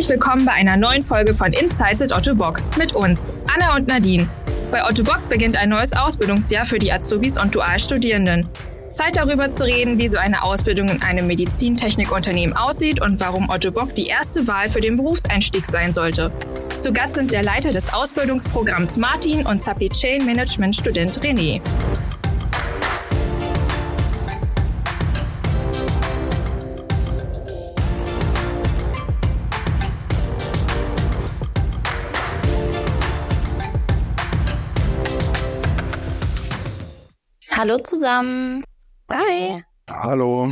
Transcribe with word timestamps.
Herzlich 0.00 0.18
willkommen 0.18 0.46
bei 0.46 0.52
einer 0.52 0.78
neuen 0.78 1.02
Folge 1.02 1.34
von 1.34 1.52
Insights 1.52 2.00
at 2.00 2.10
Otto 2.10 2.34
Bock 2.34 2.62
mit 2.78 2.94
uns, 2.94 3.34
Anna 3.54 3.76
und 3.76 3.86
Nadine. 3.86 4.26
Bei 4.70 4.82
Otto 4.82 5.04
Bock 5.04 5.28
beginnt 5.28 5.58
ein 5.58 5.68
neues 5.68 5.92
Ausbildungsjahr 5.92 6.64
für 6.64 6.78
die 6.78 6.90
Azubis 6.90 7.36
und 7.36 7.54
Dualstudierenden. 7.54 8.48
Zeit 8.88 9.18
darüber 9.18 9.50
zu 9.50 9.64
reden, 9.64 9.98
wie 9.98 10.08
so 10.08 10.16
eine 10.16 10.42
Ausbildung 10.42 10.88
in 10.88 11.02
einem 11.02 11.26
Medizintechnikunternehmen 11.26 12.56
aussieht 12.56 13.02
und 13.02 13.20
warum 13.20 13.50
Otto 13.50 13.72
Bock 13.72 13.94
die 13.94 14.06
erste 14.06 14.46
Wahl 14.48 14.70
für 14.70 14.80
den 14.80 14.96
Berufseinstieg 14.96 15.66
sein 15.66 15.92
sollte. 15.92 16.32
Zu 16.78 16.94
Gast 16.94 17.16
sind 17.16 17.30
der 17.34 17.42
Leiter 17.42 17.70
des 17.70 17.92
Ausbildungsprogramms 17.92 18.96
Martin 18.96 19.44
und 19.44 19.62
Supply 19.62 19.90
Chain 19.90 20.24
Management 20.24 20.76
Student 20.76 21.20
René. 21.20 21.60
Hallo 37.60 37.76
zusammen. 37.76 38.64
Hi. 39.12 39.62
Hallo. 39.86 40.50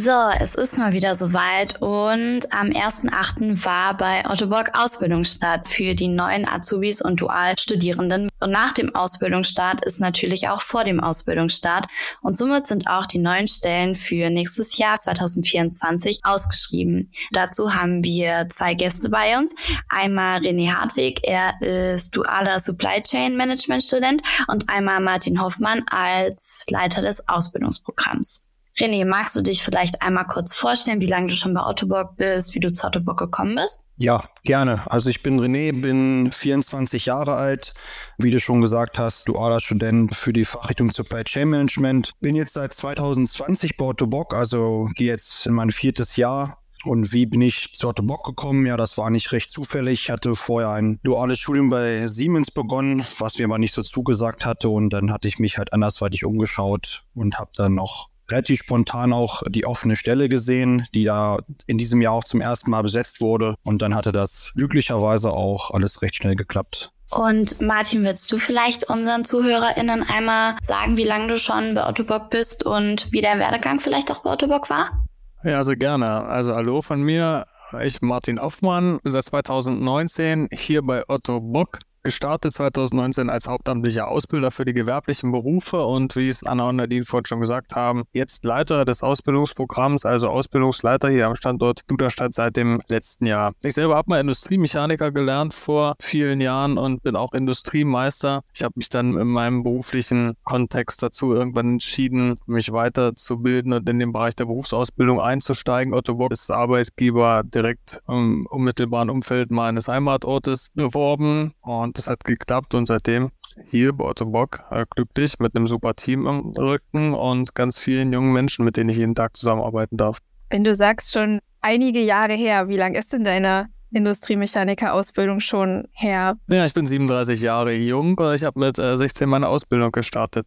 So, 0.00 0.30
es 0.38 0.54
ist 0.54 0.78
mal 0.78 0.92
wieder 0.92 1.16
soweit 1.16 1.82
und 1.82 2.52
am 2.52 2.68
1.8. 2.68 3.64
war 3.64 3.96
bei 3.96 4.24
Otto 4.30 4.46
Bock 4.46 4.70
Ausbildungsstart 4.74 5.66
für 5.66 5.96
die 5.96 6.06
neuen 6.06 6.48
Azubis 6.48 7.02
und 7.02 7.20
Dualstudierenden. 7.20 8.30
Und 8.38 8.50
nach 8.52 8.70
dem 8.70 8.94
Ausbildungsstart 8.94 9.84
ist 9.84 9.98
natürlich 9.98 10.48
auch 10.50 10.60
vor 10.60 10.84
dem 10.84 11.00
Ausbildungsstart 11.00 11.88
und 12.22 12.36
somit 12.36 12.68
sind 12.68 12.86
auch 12.86 13.06
die 13.06 13.18
neuen 13.18 13.48
Stellen 13.48 13.96
für 13.96 14.30
nächstes 14.30 14.78
Jahr 14.78 15.00
2024 15.00 16.20
ausgeschrieben. 16.22 17.10
Dazu 17.32 17.74
haben 17.74 18.04
wir 18.04 18.46
zwei 18.50 18.74
Gäste 18.74 19.08
bei 19.08 19.36
uns. 19.36 19.52
Einmal 19.88 20.42
René 20.42 20.70
Hartwig, 20.70 21.22
er 21.24 21.60
ist 21.60 22.16
dualer 22.16 22.60
Supply 22.60 23.02
Chain 23.02 23.36
Management 23.36 23.82
Student 23.82 24.22
und 24.46 24.68
einmal 24.68 25.00
Martin 25.00 25.42
Hoffmann 25.42 25.82
als 25.88 26.66
Leiter 26.70 27.02
des 27.02 27.28
Ausbildungsprogramms. 27.28 28.47
René, 28.78 29.04
magst 29.04 29.34
du 29.34 29.42
dich 29.42 29.62
vielleicht 29.62 30.02
einmal 30.02 30.26
kurz 30.26 30.54
vorstellen, 30.54 31.00
wie 31.00 31.06
lange 31.06 31.28
du 31.28 31.34
schon 31.34 31.52
bei 31.52 31.62
Ottobock 31.62 32.16
bist, 32.16 32.54
wie 32.54 32.60
du 32.60 32.72
zu 32.72 32.86
Ottobock 32.86 33.18
gekommen 33.18 33.56
bist? 33.56 33.86
Ja, 33.96 34.24
gerne. 34.44 34.82
Also 34.90 35.10
ich 35.10 35.22
bin 35.22 35.40
René, 35.40 35.80
bin 35.80 36.30
24 36.30 37.06
Jahre 37.06 37.34
alt, 37.34 37.74
wie 38.18 38.30
du 38.30 38.38
schon 38.38 38.60
gesagt 38.60 38.98
hast, 38.98 39.26
dualer 39.26 39.60
Student 39.60 40.14
für 40.14 40.32
die 40.32 40.44
Fachrichtung 40.44 40.90
Supply 40.90 41.24
Chain 41.24 41.48
Management. 41.48 42.12
Bin 42.20 42.36
jetzt 42.36 42.54
seit 42.54 42.72
2020 42.72 43.76
bei 43.76 43.86
Ottobock, 43.86 44.32
also 44.34 44.88
gehe 44.94 45.08
jetzt 45.08 45.46
in 45.46 45.54
mein 45.54 45.72
viertes 45.72 46.16
Jahr 46.16 46.58
und 46.84 47.12
wie 47.12 47.26
bin 47.26 47.42
ich 47.42 47.74
zu 47.74 47.88
Otto 47.88 48.02
gekommen? 48.02 48.64
Ja, 48.64 48.76
das 48.76 48.96
war 48.98 49.10
nicht 49.10 49.32
recht 49.32 49.50
zufällig. 49.50 50.02
Ich 50.02 50.10
hatte 50.10 50.34
vorher 50.34 50.70
ein 50.70 51.00
duales 51.02 51.38
Studium 51.40 51.70
bei 51.70 52.06
Siemens 52.06 52.50
begonnen, 52.50 53.04
was 53.18 53.38
mir 53.38 53.46
aber 53.46 53.58
nicht 53.58 53.74
so 53.74 53.82
zugesagt 53.82 54.46
hatte. 54.46 54.68
Und 54.68 54.90
dann 54.90 55.12
hatte 55.12 55.26
ich 55.26 55.38
mich 55.38 55.58
halt 55.58 55.72
andersweitig 55.72 56.24
umgeschaut 56.24 57.02
und 57.14 57.38
habe 57.38 57.50
dann 57.56 57.74
noch 57.74 58.08
relativ 58.30 58.60
spontan 58.60 59.12
auch 59.12 59.42
die 59.48 59.66
offene 59.66 59.96
Stelle 59.96 60.28
gesehen, 60.28 60.86
die 60.94 61.04
da 61.04 61.38
in 61.66 61.78
diesem 61.78 62.00
Jahr 62.00 62.14
auch 62.14 62.24
zum 62.24 62.40
ersten 62.40 62.70
Mal 62.70 62.82
besetzt 62.82 63.20
wurde. 63.20 63.54
Und 63.64 63.82
dann 63.82 63.94
hatte 63.94 64.12
das 64.12 64.52
glücklicherweise 64.54 65.32
auch 65.32 65.70
alles 65.70 66.02
recht 66.02 66.16
schnell 66.16 66.34
geklappt. 66.34 66.92
Und 67.10 67.60
Martin, 67.62 68.04
willst 68.04 68.30
du 68.30 68.38
vielleicht 68.38 68.84
unseren 68.90 69.24
ZuhörerInnen 69.24 70.02
einmal 70.08 70.56
sagen, 70.60 70.96
wie 70.98 71.04
lange 71.04 71.28
du 71.28 71.38
schon 71.38 71.74
bei 71.74 71.86
Ottobock 71.86 72.28
bist 72.28 72.66
und 72.66 73.10
wie 73.12 73.22
dein 73.22 73.38
Werdegang 73.38 73.80
vielleicht 73.80 74.10
auch 74.10 74.22
bei 74.22 74.30
Ottobock 74.30 74.68
war? 74.68 75.06
Ja, 75.42 75.62
sehr 75.62 75.76
gerne. 75.76 76.24
Also 76.24 76.54
hallo 76.54 76.82
von 76.82 77.00
mir. 77.00 77.46
Ich 77.82 78.00
bin 78.00 78.08
Martin 78.08 78.38
Offmann, 78.38 78.98
seit 79.04 79.24
2019 79.24 80.48
hier 80.52 80.82
bei 80.82 81.02
Otto 81.06 81.40
Bock 81.40 81.78
gestartet 82.02 82.52
2019 82.52 83.30
als 83.30 83.48
hauptamtlicher 83.48 84.08
Ausbilder 84.08 84.50
für 84.50 84.64
die 84.64 84.72
gewerblichen 84.72 85.32
Berufe 85.32 85.84
und 85.84 86.16
wie 86.16 86.28
es 86.28 86.44
Anna 86.44 86.68
und 86.68 86.76
Nadine 86.76 87.04
vorhin 87.04 87.26
schon 87.26 87.40
gesagt 87.40 87.74
haben, 87.74 88.04
jetzt 88.12 88.44
Leiter 88.44 88.84
des 88.84 89.02
Ausbildungsprogramms, 89.02 90.04
also 90.04 90.28
Ausbildungsleiter 90.28 91.08
hier 91.08 91.26
am 91.26 91.34
Standort 91.34 91.82
Duderstadt 91.88 92.34
seit 92.34 92.56
dem 92.56 92.80
letzten 92.88 93.26
Jahr. 93.26 93.52
Ich 93.62 93.74
selber 93.74 93.96
habe 93.96 94.10
mal 94.10 94.20
Industriemechaniker 94.20 95.10
gelernt 95.12 95.54
vor 95.54 95.94
vielen 96.00 96.40
Jahren 96.40 96.78
und 96.78 97.02
bin 97.02 97.16
auch 97.16 97.32
Industriemeister. 97.32 98.42
Ich 98.54 98.62
habe 98.62 98.74
mich 98.76 98.88
dann 98.88 99.16
in 99.16 99.28
meinem 99.28 99.62
beruflichen 99.62 100.34
Kontext 100.44 101.02
dazu 101.02 101.32
irgendwann 101.32 101.74
entschieden, 101.74 102.36
mich 102.46 102.72
weiterzubilden 102.72 103.72
und 103.72 103.88
in 103.88 103.98
den 103.98 104.12
Bereich 104.12 104.34
der 104.34 104.46
Berufsausbildung 104.46 105.20
einzusteigen. 105.20 105.94
Otto 105.94 106.16
Bock 106.16 106.32
ist 106.32 106.50
Arbeitgeber 106.50 107.42
direkt 107.44 108.02
im 108.08 108.46
unmittelbaren 108.50 109.10
Umfeld 109.10 109.50
meines 109.50 109.88
Heimatortes 109.88 110.70
beworben 110.74 111.52
und 111.60 111.87
das 111.92 112.06
hat 112.08 112.24
geklappt 112.24 112.74
und 112.74 112.86
seitdem 112.86 113.30
hier 113.66 113.92
bei 113.92 114.04
Otto 114.04 114.26
Bock 114.26 114.64
äh, 114.70 114.84
glücklich 114.94 115.38
mit 115.38 115.56
einem 115.56 115.66
super 115.66 115.94
Team 115.94 116.26
im 116.26 116.52
Rücken 116.56 117.14
und 117.14 117.54
ganz 117.54 117.78
vielen 117.78 118.12
jungen 118.12 118.32
Menschen, 118.32 118.64
mit 118.64 118.76
denen 118.76 118.90
ich 118.90 118.96
jeden 118.96 119.14
Tag 119.14 119.36
zusammenarbeiten 119.36 119.96
darf. 119.96 120.18
Wenn 120.50 120.64
du 120.64 120.74
sagst 120.74 121.12
schon 121.12 121.40
einige 121.60 122.00
Jahre 122.00 122.34
her, 122.34 122.68
wie 122.68 122.76
lang 122.76 122.94
ist 122.94 123.12
denn 123.12 123.24
deine 123.24 123.68
Industriemechaniker-Ausbildung 123.92 125.40
schon 125.40 125.88
her? 125.92 126.36
Ja, 126.48 126.64
ich 126.64 126.74
bin 126.74 126.86
37 126.86 127.40
Jahre 127.40 127.72
jung 127.74 128.16
und 128.18 128.34
ich 128.34 128.44
habe 128.44 128.58
mit 128.60 128.78
äh, 128.78 128.96
16 128.96 129.28
meine 129.28 129.48
Ausbildung 129.48 129.92
gestartet. 129.92 130.46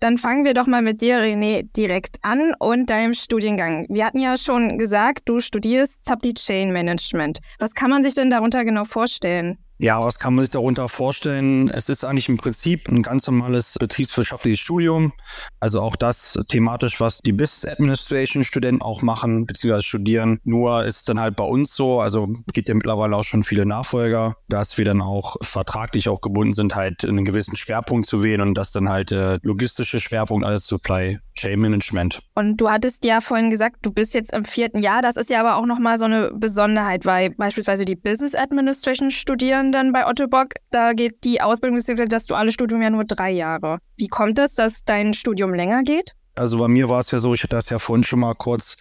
Dann 0.00 0.18
fangen 0.18 0.44
wir 0.44 0.52
doch 0.52 0.66
mal 0.66 0.82
mit 0.82 1.00
dir, 1.00 1.18
René, 1.18 1.70
direkt 1.74 2.18
an 2.22 2.52
und 2.58 2.90
deinem 2.90 3.14
Studiengang. 3.14 3.86
Wir 3.88 4.04
hatten 4.04 4.18
ja 4.18 4.36
schon 4.36 4.78
gesagt, 4.78 5.22
du 5.24 5.40
studierst 5.40 6.04
Supply 6.04 6.34
Chain 6.34 6.70
Management. 6.70 7.38
Was 7.58 7.74
kann 7.74 7.90
man 7.90 8.02
sich 8.02 8.14
denn 8.14 8.28
darunter 8.28 8.64
genau 8.64 8.84
vorstellen? 8.84 9.58
Ja, 9.78 10.02
was 10.02 10.18
kann 10.18 10.34
man 10.34 10.42
sich 10.42 10.52
darunter 10.52 10.88
vorstellen? 10.88 11.68
Es 11.68 11.90
ist 11.90 12.02
eigentlich 12.02 12.30
im 12.30 12.38
Prinzip 12.38 12.88
ein 12.88 13.02
ganz 13.02 13.26
normales 13.26 13.76
betriebswirtschaftliches 13.78 14.58
Studium. 14.58 15.12
Also 15.60 15.80
auch 15.80 15.96
das 15.96 16.38
thematisch, 16.48 16.98
was 16.98 17.18
die 17.18 17.32
Business 17.32 17.70
Administration 17.70 18.42
Studenten 18.42 18.80
auch 18.80 19.02
machen, 19.02 19.44
beziehungsweise 19.44 19.84
studieren. 19.84 20.40
Nur 20.44 20.84
ist 20.84 21.08
dann 21.10 21.20
halt 21.20 21.36
bei 21.36 21.44
uns 21.44 21.74
so, 21.74 22.00
also 22.00 22.26
gibt 22.54 22.68
ja 22.68 22.74
mittlerweile 22.74 23.16
auch 23.16 23.24
schon 23.24 23.44
viele 23.44 23.66
Nachfolger, 23.66 24.36
dass 24.48 24.78
wir 24.78 24.86
dann 24.86 25.02
auch 25.02 25.36
vertraglich 25.42 26.08
auch 26.08 26.22
gebunden 26.22 26.54
sind, 26.54 26.74
halt 26.74 27.04
einen 27.04 27.26
gewissen 27.26 27.56
Schwerpunkt 27.56 28.06
zu 28.06 28.22
wählen 28.22 28.40
und 28.40 28.54
das 28.54 28.70
dann 28.72 28.88
halt 28.88 29.10
der 29.10 29.40
logistische 29.42 30.00
Schwerpunkt 30.00 30.46
alles 30.46 30.66
Supply 30.66 31.18
Chain 31.34 31.60
Management. 31.60 32.20
Und 32.34 32.56
du 32.56 32.70
hattest 32.70 33.04
ja 33.04 33.20
vorhin 33.20 33.50
gesagt, 33.50 33.76
du 33.82 33.92
bist 33.92 34.14
jetzt 34.14 34.32
im 34.32 34.44
vierten 34.44 34.78
Jahr. 34.78 35.02
Das 35.02 35.16
ist 35.16 35.28
ja 35.28 35.40
aber 35.40 35.56
auch 35.56 35.66
nochmal 35.66 35.98
so 35.98 36.06
eine 36.06 36.32
Besonderheit, 36.32 37.04
weil 37.04 37.30
beispielsweise 37.30 37.84
die 37.84 37.94
Business 37.94 38.34
Administration 38.34 39.10
studieren 39.10 39.65
dann 39.72 39.92
bei 39.92 40.06
Otto 40.06 40.28
Bock, 40.28 40.54
da 40.70 40.92
geht 40.92 41.24
die 41.24 41.40
Ausbildung 41.40 41.78
bzw. 41.78 42.06
das 42.06 42.26
duale 42.26 42.52
Studium 42.52 42.82
ja 42.82 42.90
nur 42.90 43.04
drei 43.04 43.30
Jahre. 43.30 43.78
Wie 43.96 44.08
kommt 44.08 44.38
es, 44.38 44.54
dass 44.54 44.84
dein 44.84 45.14
Studium 45.14 45.54
länger 45.54 45.82
geht? 45.82 46.14
Also 46.36 46.58
bei 46.58 46.68
mir 46.68 46.90
war 46.90 47.00
es 47.00 47.10
ja 47.10 47.18
so, 47.18 47.32
ich 47.32 47.42
hatte 47.42 47.56
das 47.56 47.70
ja 47.70 47.78
vorhin 47.78 48.04
schon 48.04 48.20
mal 48.20 48.34
kurz 48.34 48.76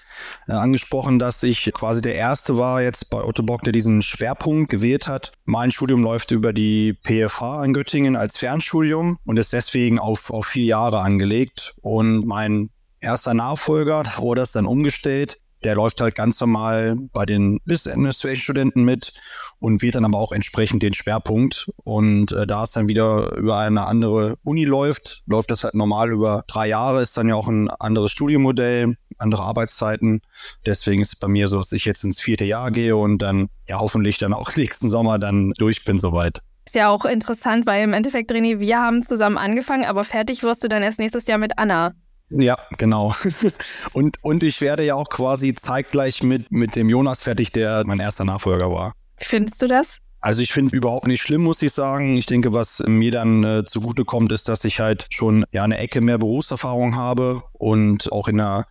äh, 0.47 0.51
angesprochen, 0.51 1.19
dass 1.19 1.41
ich 1.41 1.71
quasi 1.73 2.01
der 2.01 2.15
Erste 2.15 2.57
war 2.57 2.81
jetzt 2.81 3.09
bei 3.09 3.23
Otto 3.23 3.43
Bock, 3.43 3.61
der 3.61 3.71
diesen 3.71 4.01
Schwerpunkt 4.01 4.69
gewählt 4.69 5.07
hat. 5.07 5.31
Mein 5.45 5.71
Studium 5.71 6.03
läuft 6.03 6.31
über 6.31 6.51
die 6.51 6.97
PFH 7.03 7.63
in 7.63 7.73
Göttingen 7.73 8.17
als 8.17 8.37
Fernstudium 8.37 9.19
und 9.25 9.37
ist 9.37 9.53
deswegen 9.53 9.99
auf, 9.99 10.31
auf 10.31 10.47
vier 10.47 10.65
Jahre 10.65 10.99
angelegt. 10.99 11.75
Und 11.81 12.25
mein 12.25 12.71
erster 12.99 13.33
Nachfolger 13.33 14.03
wurde 14.17 14.41
das 14.41 14.51
dann 14.51 14.65
umgestellt. 14.65 15.37
Der 15.63 15.75
läuft 15.75 16.01
halt 16.01 16.15
ganz 16.15 16.39
normal 16.41 16.97
bei 17.13 17.25
den 17.25 17.59
Business 17.65 17.93
Administration 17.93 18.43
Studenten 18.43 18.83
mit 18.83 19.13
und 19.59 19.81
wählt 19.81 19.95
dann 19.95 20.05
aber 20.05 20.17
auch 20.17 20.31
entsprechend 20.31 20.83
den 20.83 20.93
Schwerpunkt. 20.93 21.69
Und 21.83 22.31
äh, 22.31 22.45
da 22.45 22.63
es 22.63 22.71
dann 22.71 22.87
wieder 22.87 23.35
über 23.35 23.57
eine 23.57 23.85
andere 23.85 24.37
Uni 24.43 24.65
läuft, 24.65 25.23
läuft 25.25 25.51
das 25.51 25.63
halt 25.63 25.75
normal 25.75 26.11
über 26.11 26.43
drei 26.47 26.67
Jahre, 26.67 27.01
ist 27.01 27.17
dann 27.17 27.29
ja 27.29 27.35
auch 27.35 27.47
ein 27.47 27.69
anderes 27.69 28.11
Studienmodell, 28.11 28.95
andere 29.17 29.43
Arbeitszeiten. 29.43 30.21
Deswegen 30.65 31.01
ist 31.01 31.13
es 31.13 31.19
bei 31.19 31.27
mir 31.27 31.47
so, 31.47 31.57
dass 31.57 31.71
ich 31.71 31.85
jetzt 31.85 32.03
ins 32.03 32.19
vierte 32.19 32.45
Jahr 32.45 32.71
gehe 32.71 32.95
und 32.95 33.19
dann 33.19 33.47
ja 33.67 33.79
hoffentlich 33.79 34.17
dann 34.17 34.33
auch 34.33 34.53
nächsten 34.55 34.89
Sommer 34.89 35.19
dann 35.19 35.51
durch 35.57 35.83
bin 35.83 35.99
soweit. 35.99 36.41
Ist 36.65 36.75
ja 36.75 36.89
auch 36.89 37.05
interessant, 37.05 37.67
weil 37.67 37.83
im 37.83 37.93
Endeffekt, 37.93 38.31
René, 38.31 38.59
wir 38.59 38.79
haben 38.79 39.03
zusammen 39.03 39.37
angefangen, 39.37 39.85
aber 39.85 40.03
fertig 40.03 40.41
wirst 40.41 40.63
du 40.63 40.67
dann 40.67 40.81
erst 40.81 40.97
nächstes 40.97 41.27
Jahr 41.27 41.37
mit 41.37 41.59
Anna. 41.59 41.93
Ja, 42.31 42.57
genau. 42.77 43.13
und, 43.93 44.17
und 44.23 44.43
ich 44.43 44.61
werde 44.61 44.83
ja 44.83 44.95
auch 44.95 45.09
quasi 45.09 45.53
zeitgleich 45.53 46.23
mit, 46.23 46.51
mit 46.51 46.75
dem 46.75 46.89
Jonas 46.89 47.21
fertig, 47.21 47.51
der 47.51 47.83
mein 47.85 47.99
erster 47.99 48.25
Nachfolger 48.25 48.71
war. 48.71 48.93
Findest 49.17 49.61
du 49.61 49.67
das? 49.67 49.99
Also 50.25 50.41
ich 50.41 50.51
finde 50.51 50.69
es 50.69 50.73
überhaupt 50.73 51.05
nicht 51.05 51.21
schlimm, 51.21 51.43
muss 51.43 51.61
ich 51.61 51.71
sagen. 51.71 52.17
Ich 52.17 52.25
denke, 52.25 52.51
was 52.51 52.81
mir 52.87 53.11
dann 53.11 53.43
äh, 53.43 53.63
zugutekommt, 53.63 54.31
ist, 54.31 54.49
dass 54.49 54.63
ich 54.63 54.79
halt 54.79 55.05
schon 55.11 55.45
ja 55.51 55.61
eine 55.61 55.77
Ecke 55.77 56.01
mehr 56.01 56.17
Berufserfahrung 56.17 56.95
habe 56.95 57.43
und 57.53 58.11
auch 58.11 58.27
in 58.27 58.37
der 58.37 58.65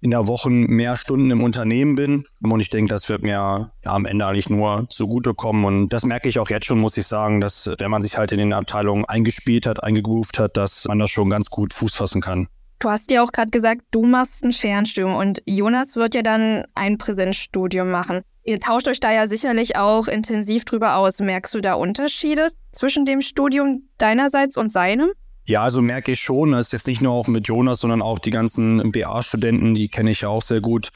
in 0.00 0.12
der 0.12 0.26
Woche 0.28 0.48
mehr 0.48 0.96
Stunden 0.96 1.30
im 1.30 1.42
Unternehmen 1.42 1.94
bin. 1.94 2.24
Und 2.42 2.60
ich 2.60 2.70
denke, 2.70 2.92
das 2.92 3.08
wird 3.08 3.22
mir 3.22 3.30
ja, 3.32 3.70
am 3.84 4.06
Ende 4.06 4.26
eigentlich 4.26 4.48
nur 4.48 4.86
zugutekommen. 4.88 5.64
Und 5.64 5.88
das 5.90 6.04
merke 6.04 6.28
ich 6.28 6.38
auch 6.38 6.48
jetzt 6.48 6.64
schon, 6.66 6.78
muss 6.78 6.96
ich 6.96 7.06
sagen, 7.06 7.40
dass 7.40 7.70
wenn 7.78 7.90
man 7.90 8.00
sich 8.00 8.16
halt 8.16 8.32
in 8.32 8.38
den 8.38 8.52
Abteilungen 8.54 9.04
eingespielt 9.04 9.66
hat, 9.66 9.82
eingegroovt 9.82 10.38
hat, 10.38 10.56
dass 10.56 10.86
man 10.86 10.98
da 10.98 11.08
schon 11.08 11.28
ganz 11.28 11.50
gut 11.50 11.74
Fuß 11.74 11.94
fassen 11.94 12.22
kann. 12.22 12.48
Du 12.84 12.90
hast 12.90 13.10
ja 13.10 13.22
auch 13.22 13.32
gerade 13.32 13.50
gesagt, 13.50 13.80
du 13.92 14.04
machst 14.04 14.44
ein 14.44 14.52
Fernstudium 14.52 15.14
und 15.14 15.40
Jonas 15.46 15.96
wird 15.96 16.14
ja 16.14 16.20
dann 16.20 16.66
ein 16.74 16.98
Präsenzstudium 16.98 17.90
machen. 17.90 18.20
Ihr 18.42 18.58
tauscht 18.58 18.86
euch 18.88 19.00
da 19.00 19.10
ja 19.10 19.26
sicherlich 19.26 19.76
auch 19.76 20.06
intensiv 20.06 20.66
drüber 20.66 20.96
aus. 20.96 21.18
Merkst 21.18 21.54
du 21.54 21.62
da 21.62 21.72
Unterschiede 21.74 22.48
zwischen 22.72 23.06
dem 23.06 23.22
Studium 23.22 23.88
deinerseits 23.96 24.58
und 24.58 24.70
seinem? 24.70 25.12
Ja, 25.46 25.62
also 25.62 25.82
merke 25.82 26.12
ich 26.12 26.20
schon, 26.20 26.52
das 26.52 26.66
ist 26.66 26.72
jetzt 26.72 26.86
nicht 26.86 27.02
nur 27.02 27.12
auch 27.12 27.26
mit 27.26 27.46
Jonas, 27.46 27.80
sondern 27.80 28.00
auch 28.00 28.18
die 28.18 28.30
ganzen 28.30 28.90
BA-Studenten, 28.90 29.74
die 29.74 29.88
kenne 29.88 30.10
ich 30.10 30.22
ja 30.22 30.28
auch 30.28 30.40
sehr 30.40 30.62
gut. 30.62 30.88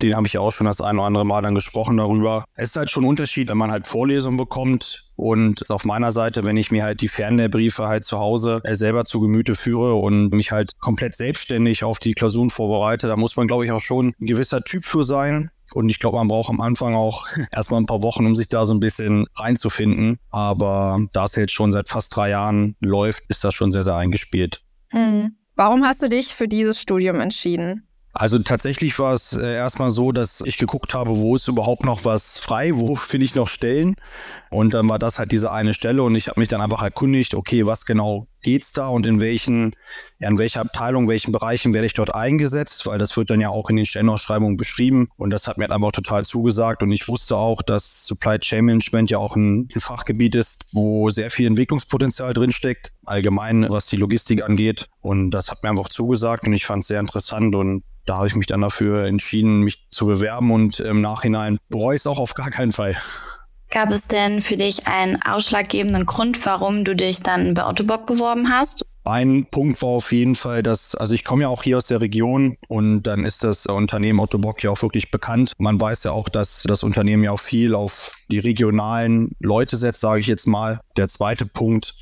Den 0.00 0.14
habe 0.14 0.28
ich 0.28 0.34
ja 0.34 0.40
auch 0.40 0.52
schon 0.52 0.66
das 0.66 0.80
ein 0.80 0.98
oder 0.98 1.06
andere 1.06 1.26
Mal 1.26 1.42
dann 1.42 1.56
gesprochen 1.56 1.96
darüber. 1.96 2.44
Es 2.54 2.70
ist 2.70 2.76
halt 2.76 2.90
schon 2.90 3.02
ein 3.02 3.08
Unterschied, 3.08 3.48
wenn 3.48 3.58
man 3.58 3.72
halt 3.72 3.88
Vorlesungen 3.88 4.36
bekommt 4.36 5.10
und 5.16 5.68
auf 5.68 5.84
meiner 5.84 6.12
Seite, 6.12 6.44
wenn 6.44 6.56
ich 6.56 6.70
mir 6.70 6.84
halt 6.84 7.00
die 7.00 7.08
Fernlehrbriefe 7.08 7.88
halt 7.88 8.04
zu 8.04 8.20
Hause 8.20 8.60
äh, 8.62 8.76
selber 8.76 9.04
zu 9.04 9.18
Gemüte 9.18 9.56
führe 9.56 9.94
und 9.94 10.30
mich 10.30 10.52
halt 10.52 10.78
komplett 10.78 11.14
selbstständig 11.14 11.82
auf 11.82 11.98
die 11.98 12.12
Klausuren 12.12 12.50
vorbereite, 12.50 13.08
da 13.08 13.16
muss 13.16 13.36
man, 13.36 13.48
glaube 13.48 13.64
ich, 13.64 13.72
auch 13.72 13.80
schon 13.80 14.14
ein 14.20 14.26
gewisser 14.26 14.62
Typ 14.62 14.84
für 14.84 15.02
sein. 15.02 15.50
Und 15.74 15.88
ich 15.88 15.98
glaube, 15.98 16.16
man 16.16 16.28
braucht 16.28 16.50
am 16.50 16.60
Anfang 16.60 16.94
auch 16.94 17.26
erstmal 17.52 17.80
ein 17.80 17.86
paar 17.86 18.02
Wochen, 18.02 18.26
um 18.26 18.36
sich 18.36 18.48
da 18.48 18.66
so 18.66 18.74
ein 18.74 18.80
bisschen 18.80 19.26
reinzufinden. 19.34 20.18
Aber 20.30 21.00
da 21.12 21.24
es 21.24 21.36
jetzt 21.36 21.52
schon 21.52 21.72
seit 21.72 21.88
fast 21.88 22.14
drei 22.14 22.30
Jahren 22.30 22.76
läuft, 22.80 23.24
ist 23.28 23.44
das 23.44 23.54
schon 23.54 23.70
sehr, 23.70 23.82
sehr 23.82 23.96
eingespielt. 23.96 24.62
Hm. 24.88 25.36
Warum 25.56 25.84
hast 25.84 26.02
du 26.02 26.08
dich 26.08 26.34
für 26.34 26.46
dieses 26.46 26.80
Studium 26.80 27.20
entschieden? 27.20 27.88
Also 28.12 28.38
tatsächlich 28.40 28.98
war 28.98 29.12
es 29.12 29.34
äh, 29.34 29.54
erstmal 29.54 29.90
so, 29.90 30.12
dass 30.12 30.40
ich 30.40 30.58
geguckt 30.58 30.94
habe, 30.94 31.16
wo 31.18 31.36
ist 31.36 31.46
überhaupt 31.46 31.84
noch 31.84 32.04
was 32.04 32.38
frei, 32.38 32.72
wo 32.74 32.96
finde 32.96 33.24
ich 33.24 33.34
noch 33.34 33.48
Stellen. 33.48 33.94
Und 34.50 34.74
dann 34.74 34.88
war 34.88 34.98
das 34.98 35.18
halt 35.18 35.30
diese 35.30 35.52
eine 35.52 35.74
Stelle 35.74 36.02
und 36.02 36.14
ich 36.16 36.28
habe 36.28 36.40
mich 36.40 36.48
dann 36.48 36.60
einfach 36.60 36.82
erkundigt, 36.82 37.34
okay, 37.34 37.66
was 37.66 37.86
genau 37.86 38.26
geht's 38.42 38.72
da 38.72 38.88
und 38.88 39.06
in 39.06 39.20
welchen, 39.20 39.74
ja, 40.18 40.28
in 40.28 40.38
welcher 40.38 40.60
Abteilung, 40.60 41.08
welchen 41.08 41.32
Bereichen 41.32 41.74
werde 41.74 41.86
ich 41.86 41.94
dort 41.94 42.14
eingesetzt, 42.14 42.86
weil 42.86 42.98
das 42.98 43.16
wird 43.16 43.30
dann 43.30 43.40
ja 43.40 43.48
auch 43.48 43.70
in 43.70 43.76
den 43.76 43.86
Stellenausschreibungen 43.86 44.56
beschrieben 44.56 45.08
und 45.16 45.30
das 45.30 45.48
hat 45.48 45.58
mir 45.58 45.70
einfach 45.70 45.92
total 45.92 46.24
zugesagt 46.24 46.82
und 46.82 46.92
ich 46.92 47.08
wusste 47.08 47.36
auch, 47.36 47.62
dass 47.62 48.04
Supply 48.04 48.38
Chain 48.38 48.64
Management 48.66 49.10
ja 49.10 49.18
auch 49.18 49.36
ein, 49.36 49.68
ein 49.74 49.80
Fachgebiet 49.80 50.34
ist, 50.34 50.66
wo 50.72 51.10
sehr 51.10 51.30
viel 51.30 51.46
Entwicklungspotenzial 51.46 52.34
drinsteckt, 52.34 52.92
allgemein 53.04 53.66
was 53.68 53.86
die 53.86 53.96
Logistik 53.96 54.42
angeht 54.42 54.86
und 55.00 55.30
das 55.30 55.50
hat 55.50 55.62
mir 55.62 55.70
einfach 55.70 55.88
zugesagt 55.88 56.46
und 56.46 56.52
ich 56.52 56.66
fand 56.66 56.82
es 56.82 56.88
sehr 56.88 57.00
interessant 57.00 57.54
und 57.54 57.82
da 58.08 58.16
habe 58.16 58.26
ich 58.26 58.36
mich 58.36 58.46
dann 58.46 58.62
dafür 58.62 59.04
entschieden, 59.04 59.60
mich 59.60 59.86
zu 59.90 60.06
bewerben 60.06 60.50
und 60.50 60.80
im 60.80 61.02
Nachhinein 61.02 61.58
bereue 61.68 61.94
ich 61.94 62.00
es 62.00 62.06
auch 62.06 62.18
auf 62.18 62.32
gar 62.32 62.50
keinen 62.50 62.72
Fall. 62.72 62.96
Gab 63.70 63.90
es 63.90 64.08
denn 64.08 64.40
für 64.40 64.56
dich 64.56 64.86
einen 64.86 65.20
ausschlaggebenden 65.22 66.06
Grund, 66.06 66.44
warum 66.46 66.84
du 66.84 66.96
dich 66.96 67.22
dann 67.22 67.52
bei 67.52 67.66
Ottobock 67.66 68.06
beworben 68.06 68.48
hast? 68.48 68.84
Ein 69.04 69.46
Punkt 69.50 69.80
war 69.82 69.90
auf 69.90 70.12
jeden 70.12 70.34
Fall, 70.34 70.62
dass, 70.62 70.94
also 70.94 71.14
ich 71.14 71.24
komme 71.24 71.42
ja 71.42 71.48
auch 71.48 71.62
hier 71.62 71.78
aus 71.78 71.86
der 71.86 72.00
Region 72.00 72.56
und 72.68 73.02
dann 73.02 73.24
ist 73.24 73.44
das 73.44 73.66
Unternehmen 73.66 74.20
Ottobock 74.20 74.62
ja 74.62 74.70
auch 74.70 74.82
wirklich 74.82 75.10
bekannt. 75.10 75.52
Man 75.58 75.80
weiß 75.80 76.04
ja 76.04 76.12
auch, 76.12 76.28
dass 76.28 76.64
das 76.66 76.82
Unternehmen 76.82 77.24
ja 77.24 77.32
auch 77.32 77.40
viel 77.40 77.74
auf 77.74 78.12
die 78.30 78.38
regionalen 78.38 79.32
Leute 79.38 79.76
setzt, 79.76 80.00
sage 80.00 80.20
ich 80.20 80.26
jetzt 80.26 80.46
mal. 80.46 80.80
Der 80.96 81.08
zweite 81.08 81.46
Punkt 81.46 81.94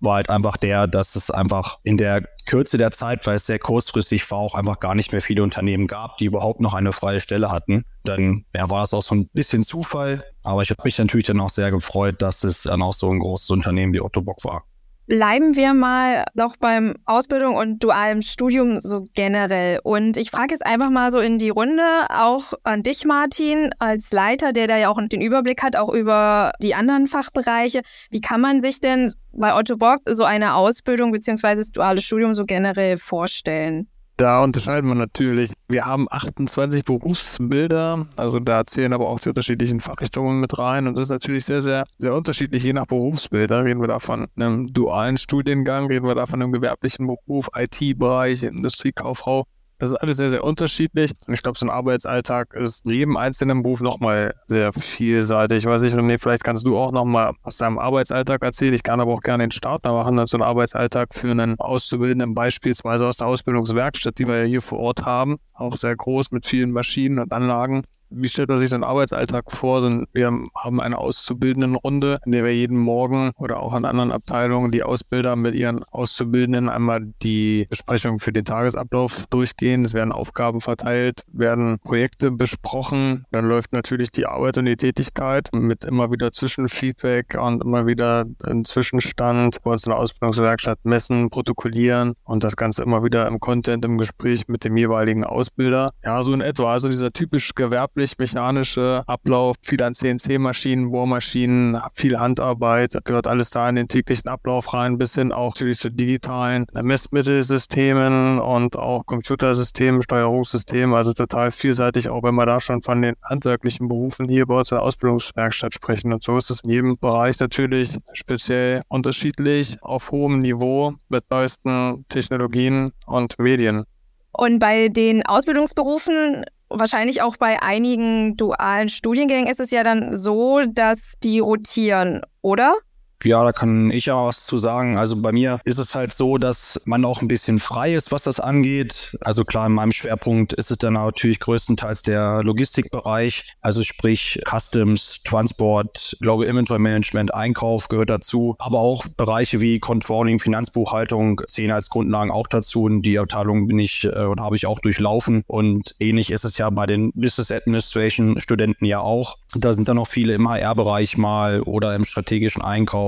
war 0.00 0.16
halt 0.16 0.30
einfach 0.30 0.56
der, 0.56 0.86
dass 0.86 1.16
es 1.16 1.30
einfach 1.30 1.78
in 1.82 1.96
der 1.96 2.22
Kürze 2.46 2.78
der 2.78 2.90
Zeit, 2.90 3.26
weil 3.26 3.36
es 3.36 3.46
sehr 3.46 3.58
kurzfristig 3.58 4.30
war, 4.30 4.38
auch 4.38 4.54
einfach 4.54 4.80
gar 4.80 4.94
nicht 4.94 5.12
mehr 5.12 5.20
viele 5.20 5.42
Unternehmen 5.42 5.86
gab, 5.86 6.16
die 6.18 6.26
überhaupt 6.26 6.60
noch 6.60 6.74
eine 6.74 6.92
freie 6.92 7.20
Stelle 7.20 7.50
hatten. 7.50 7.84
Dann 8.04 8.44
ja, 8.54 8.70
war 8.70 8.80
das 8.80 8.94
auch 8.94 9.02
so 9.02 9.14
ein 9.14 9.28
bisschen 9.28 9.62
Zufall, 9.62 10.24
aber 10.44 10.62
ich 10.62 10.70
habe 10.70 10.80
mich 10.84 10.98
natürlich 10.98 11.26
dann 11.26 11.40
auch 11.40 11.50
sehr 11.50 11.70
gefreut, 11.70 12.22
dass 12.22 12.44
es 12.44 12.62
dann 12.62 12.82
auch 12.82 12.94
so 12.94 13.10
ein 13.10 13.18
großes 13.18 13.50
Unternehmen 13.50 13.92
wie 13.92 14.00
Otto 14.00 14.22
Bock 14.22 14.44
war. 14.44 14.64
Bleiben 15.08 15.56
wir 15.56 15.72
mal 15.72 16.26
noch 16.34 16.58
beim 16.58 16.94
Ausbildung 17.06 17.56
und 17.56 17.82
dualem 17.82 18.20
Studium 18.20 18.82
so 18.82 19.06
generell. 19.14 19.80
Und 19.82 20.18
ich 20.18 20.30
frage 20.30 20.50
jetzt 20.50 20.66
einfach 20.66 20.90
mal 20.90 21.10
so 21.10 21.18
in 21.18 21.38
die 21.38 21.48
Runde, 21.48 21.82
auch 22.10 22.52
an 22.62 22.82
dich, 22.82 23.06
Martin, 23.06 23.70
als 23.78 24.12
Leiter, 24.12 24.52
der 24.52 24.66
da 24.66 24.76
ja 24.76 24.90
auch 24.90 25.00
den 25.08 25.22
Überblick 25.22 25.62
hat, 25.62 25.76
auch 25.76 25.94
über 25.94 26.52
die 26.62 26.74
anderen 26.74 27.06
Fachbereiche. 27.06 27.80
Wie 28.10 28.20
kann 28.20 28.42
man 28.42 28.60
sich 28.60 28.82
denn 28.82 29.10
bei 29.32 29.56
Otto 29.56 29.78
Bock 29.78 30.00
so 30.04 30.24
eine 30.24 30.54
Ausbildung 30.54 31.10
bzw. 31.10 31.54
das 31.54 31.72
duale 31.72 32.02
Studium 32.02 32.34
so 32.34 32.44
generell 32.44 32.98
vorstellen? 32.98 33.88
Da 34.18 34.42
unterscheiden 34.42 34.90
wir 34.90 34.96
natürlich. 34.96 35.52
Wir 35.68 35.86
haben 35.86 36.08
28 36.10 36.84
Berufsbilder, 36.84 38.08
also 38.16 38.40
da 38.40 38.66
zählen 38.66 38.92
aber 38.92 39.08
auch 39.08 39.20
die 39.20 39.28
unterschiedlichen 39.28 39.80
Fachrichtungen 39.80 40.40
mit 40.40 40.58
rein. 40.58 40.88
Und 40.88 40.98
das 40.98 41.04
ist 41.04 41.10
natürlich 41.10 41.44
sehr, 41.44 41.62
sehr, 41.62 41.84
sehr 41.98 42.12
unterschiedlich, 42.14 42.64
je 42.64 42.72
nach 42.72 42.86
Berufsbilder. 42.86 43.62
Reden 43.62 43.80
wir 43.80 43.86
da 43.86 44.00
von 44.00 44.26
einem 44.34 44.66
dualen 44.66 45.18
Studiengang, 45.18 45.86
reden 45.86 46.04
wir 46.04 46.16
da 46.16 46.26
von 46.26 46.42
einem 46.42 46.50
gewerblichen 46.50 47.06
Beruf, 47.06 47.48
IT-Bereich, 47.54 48.42
Industriekauffrau. 48.42 49.44
Das 49.78 49.90
ist 49.90 49.96
alles 49.96 50.16
sehr, 50.16 50.28
sehr 50.28 50.42
unterschiedlich. 50.42 51.12
Ich 51.28 51.42
glaube, 51.42 51.56
so 51.56 51.64
ein 51.66 51.70
Arbeitsalltag 51.70 52.52
ist 52.54 52.84
jedem 52.84 53.16
einzelnen 53.16 53.62
Beruf 53.62 53.80
nochmal 53.80 54.34
sehr 54.46 54.72
vielseitig. 54.72 55.58
Ich 55.58 55.66
weiß 55.66 55.82
nicht, 55.82 55.94
René, 55.94 56.18
vielleicht 56.18 56.42
kannst 56.42 56.66
du 56.66 56.76
auch 56.76 56.90
nochmal 56.90 57.32
aus 57.42 57.58
deinem 57.58 57.78
Arbeitsalltag 57.78 58.42
erzählen. 58.42 58.74
Ich 58.74 58.82
kann 58.82 59.00
aber 59.00 59.12
auch 59.12 59.20
gerne 59.20 59.44
den 59.44 59.52
Starter 59.52 59.92
machen, 59.92 60.26
so 60.26 60.36
einen 60.36 60.42
Arbeitsalltag 60.42 61.14
für 61.14 61.30
einen 61.30 61.58
Auszubildenden, 61.60 62.34
beispielsweise 62.34 63.06
aus 63.06 63.18
der 63.18 63.28
Ausbildungswerkstatt, 63.28 64.18
die 64.18 64.26
wir 64.26 64.38
ja 64.38 64.44
hier 64.44 64.62
vor 64.62 64.80
Ort 64.80 65.04
haben. 65.04 65.38
Auch 65.54 65.76
sehr 65.76 65.94
groß 65.94 66.32
mit 66.32 66.44
vielen 66.44 66.72
Maschinen 66.72 67.20
und 67.20 67.32
Anlagen. 67.32 67.84
Wie 68.10 68.28
stellt 68.28 68.48
man 68.48 68.56
sich 68.56 68.70
den 68.70 68.84
Arbeitsalltag 68.84 69.52
vor? 69.52 69.82
Wir 70.14 70.32
haben 70.56 70.80
eine 70.80 70.96
Auszubildendenrunde, 70.96 72.18
in 72.24 72.32
der 72.32 72.42
wir 72.42 72.54
jeden 72.54 72.78
Morgen 72.78 73.32
oder 73.36 73.60
auch 73.60 73.74
an 73.74 73.84
anderen 73.84 74.12
Abteilungen 74.12 74.70
die 74.70 74.82
Ausbilder 74.82 75.36
mit 75.36 75.54
ihren 75.54 75.84
Auszubildenden 75.90 76.70
einmal 76.70 77.12
die 77.22 77.66
Besprechung 77.68 78.18
für 78.18 78.32
den 78.32 78.46
Tagesablauf 78.46 79.26
durchgehen. 79.28 79.84
Es 79.84 79.92
werden 79.92 80.12
Aufgaben 80.12 80.62
verteilt, 80.62 81.24
werden 81.32 81.78
Projekte 81.84 82.30
besprochen. 82.30 83.26
Dann 83.30 83.46
läuft 83.46 83.74
natürlich 83.74 84.10
die 84.10 84.24
Arbeit 84.24 84.56
und 84.56 84.64
die 84.64 84.76
Tätigkeit 84.76 85.50
mit 85.52 85.84
immer 85.84 86.10
wieder 86.10 86.32
Zwischenfeedback 86.32 87.36
und 87.38 87.62
immer 87.62 87.86
wieder 87.86 88.24
ein 88.42 88.64
Zwischenstand. 88.64 89.62
Bei 89.62 89.72
uns 89.72 89.84
in 89.84 89.90
der 89.90 89.98
Ausbildungswerkstatt 89.98 90.78
messen, 90.84 91.28
protokollieren 91.28 92.14
und 92.24 92.42
das 92.42 92.56
Ganze 92.56 92.82
immer 92.82 93.04
wieder 93.04 93.26
im 93.26 93.38
Content, 93.38 93.84
im 93.84 93.98
Gespräch 93.98 94.48
mit 94.48 94.64
dem 94.64 94.78
jeweiligen 94.78 95.24
Ausbilder. 95.24 95.90
Ja, 96.02 96.22
so 96.22 96.32
in 96.32 96.40
etwa. 96.40 96.72
Also 96.72 96.88
dieser 96.88 97.10
typisch 97.10 97.54
gewerbliche 97.54 97.97
mechanische 98.18 99.02
Ablauf, 99.06 99.56
viel 99.62 99.82
an 99.82 99.94
CNC-Maschinen, 99.94 100.90
Bohrmaschinen, 100.90 101.80
viel 101.94 102.18
Handarbeit, 102.18 102.98
gehört 103.04 103.26
alles 103.26 103.50
da 103.50 103.68
in 103.68 103.76
den 103.76 103.88
täglichen 103.88 104.28
Ablauf 104.30 104.72
rein, 104.72 104.98
bis 104.98 105.14
hin 105.14 105.32
auch 105.32 105.54
natürlich 105.54 105.78
zu 105.78 105.90
digitalen 105.90 106.66
Messmittelsystemen 106.80 108.38
und 108.38 108.78
auch 108.78 109.04
Computersystemen, 109.06 110.02
Steuerungssystemen, 110.02 110.94
also 110.94 111.12
total 111.12 111.50
vielseitig, 111.50 112.08
auch 112.08 112.22
wenn 112.22 112.34
wir 112.34 112.46
da 112.46 112.60
schon 112.60 112.82
von 112.82 113.02
den 113.02 113.14
handwerklichen 113.22 113.88
Berufen 113.88 114.28
hier 114.28 114.46
bei 114.46 114.58
uns 114.58 114.70
in 114.70 114.76
der 114.76 114.84
Ausbildungswerkstatt 114.84 115.74
sprechen. 115.74 116.12
Und 116.12 116.22
so 116.22 116.36
ist 116.38 116.50
es 116.50 116.60
in 116.60 116.70
jedem 116.70 116.98
Bereich 116.98 117.38
natürlich 117.40 117.96
speziell 118.12 118.82
unterschiedlich 118.88 119.76
auf 119.82 120.10
hohem 120.10 120.40
Niveau 120.40 120.92
mit 121.08 121.24
neuesten 121.30 122.04
Technologien 122.08 122.90
und 123.06 123.38
Medien. 123.38 123.84
Und 124.32 124.60
bei 124.60 124.88
den 124.88 125.26
Ausbildungsberufen 125.26 126.44
wahrscheinlich 126.68 127.22
auch 127.22 127.36
bei 127.36 127.62
einigen 127.62 128.36
dualen 128.36 128.88
Studiengängen 128.88 129.46
ist 129.46 129.60
es 129.60 129.70
ja 129.70 129.82
dann 129.82 130.14
so, 130.14 130.62
dass 130.66 131.14
die 131.22 131.38
rotieren, 131.38 132.22
oder? 132.42 132.76
Ja, 133.24 133.42
da 133.42 133.52
kann 133.52 133.90
ich 133.90 134.06
ja 134.06 134.26
was 134.26 134.46
zu 134.46 134.58
sagen. 134.58 134.96
Also 134.96 135.20
bei 135.20 135.32
mir 135.32 135.58
ist 135.64 135.78
es 135.78 135.94
halt 135.94 136.12
so, 136.12 136.38
dass 136.38 136.80
man 136.86 137.04
auch 137.04 137.20
ein 137.20 137.26
bisschen 137.26 137.58
frei 137.58 137.94
ist, 137.94 138.12
was 138.12 138.22
das 138.22 138.38
angeht. 138.38 139.16
Also 139.20 139.44
klar, 139.44 139.66
in 139.66 139.72
meinem 139.72 139.90
Schwerpunkt 139.90 140.52
ist 140.52 140.70
es 140.70 140.78
dann 140.78 140.92
natürlich 140.92 141.40
größtenteils 141.40 142.02
der 142.02 142.44
Logistikbereich. 142.44 143.56
Also 143.60 143.82
sprich 143.82 144.40
Customs, 144.48 145.22
Transport, 145.24 146.16
Global 146.20 146.46
Inventory 146.46 146.78
Management, 146.78 147.34
Einkauf 147.34 147.88
gehört 147.88 148.10
dazu. 148.10 148.54
Aber 148.60 148.78
auch 148.78 149.04
Bereiche 149.16 149.60
wie 149.60 149.80
Controlling, 149.80 150.38
Finanzbuchhaltung 150.38 151.40
zählen 151.48 151.72
als 151.72 151.90
Grundlagen 151.90 152.30
auch 152.30 152.46
dazu. 152.46 152.84
Und 152.84 153.02
die 153.02 153.18
Abteilung 153.18 153.66
bin 153.66 153.80
ich 153.80 154.04
äh, 154.04 154.26
und 154.26 154.40
habe 154.40 154.54
ich 154.54 154.66
auch 154.66 154.78
durchlaufen. 154.78 155.42
Und 155.48 155.96
ähnlich 155.98 156.30
ist 156.30 156.44
es 156.44 156.56
ja 156.56 156.70
bei 156.70 156.86
den 156.86 157.12
Business 157.14 157.50
Administration 157.50 158.38
Studenten 158.38 158.84
ja 158.84 159.00
auch. 159.00 159.38
Da 159.56 159.72
sind 159.72 159.88
dann 159.88 159.96
noch 159.96 160.06
viele 160.06 160.34
im 160.34 160.48
HR-Bereich 160.48 161.16
mal 161.16 161.62
oder 161.62 161.96
im 161.96 162.04
strategischen 162.04 162.62
Einkauf 162.62 163.07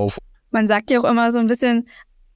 Man 0.51 0.67
sagt 0.67 0.91
ja 0.91 0.99
auch 0.99 1.05
immer 1.05 1.31
so 1.31 1.39
ein 1.39 1.47
bisschen, 1.47 1.87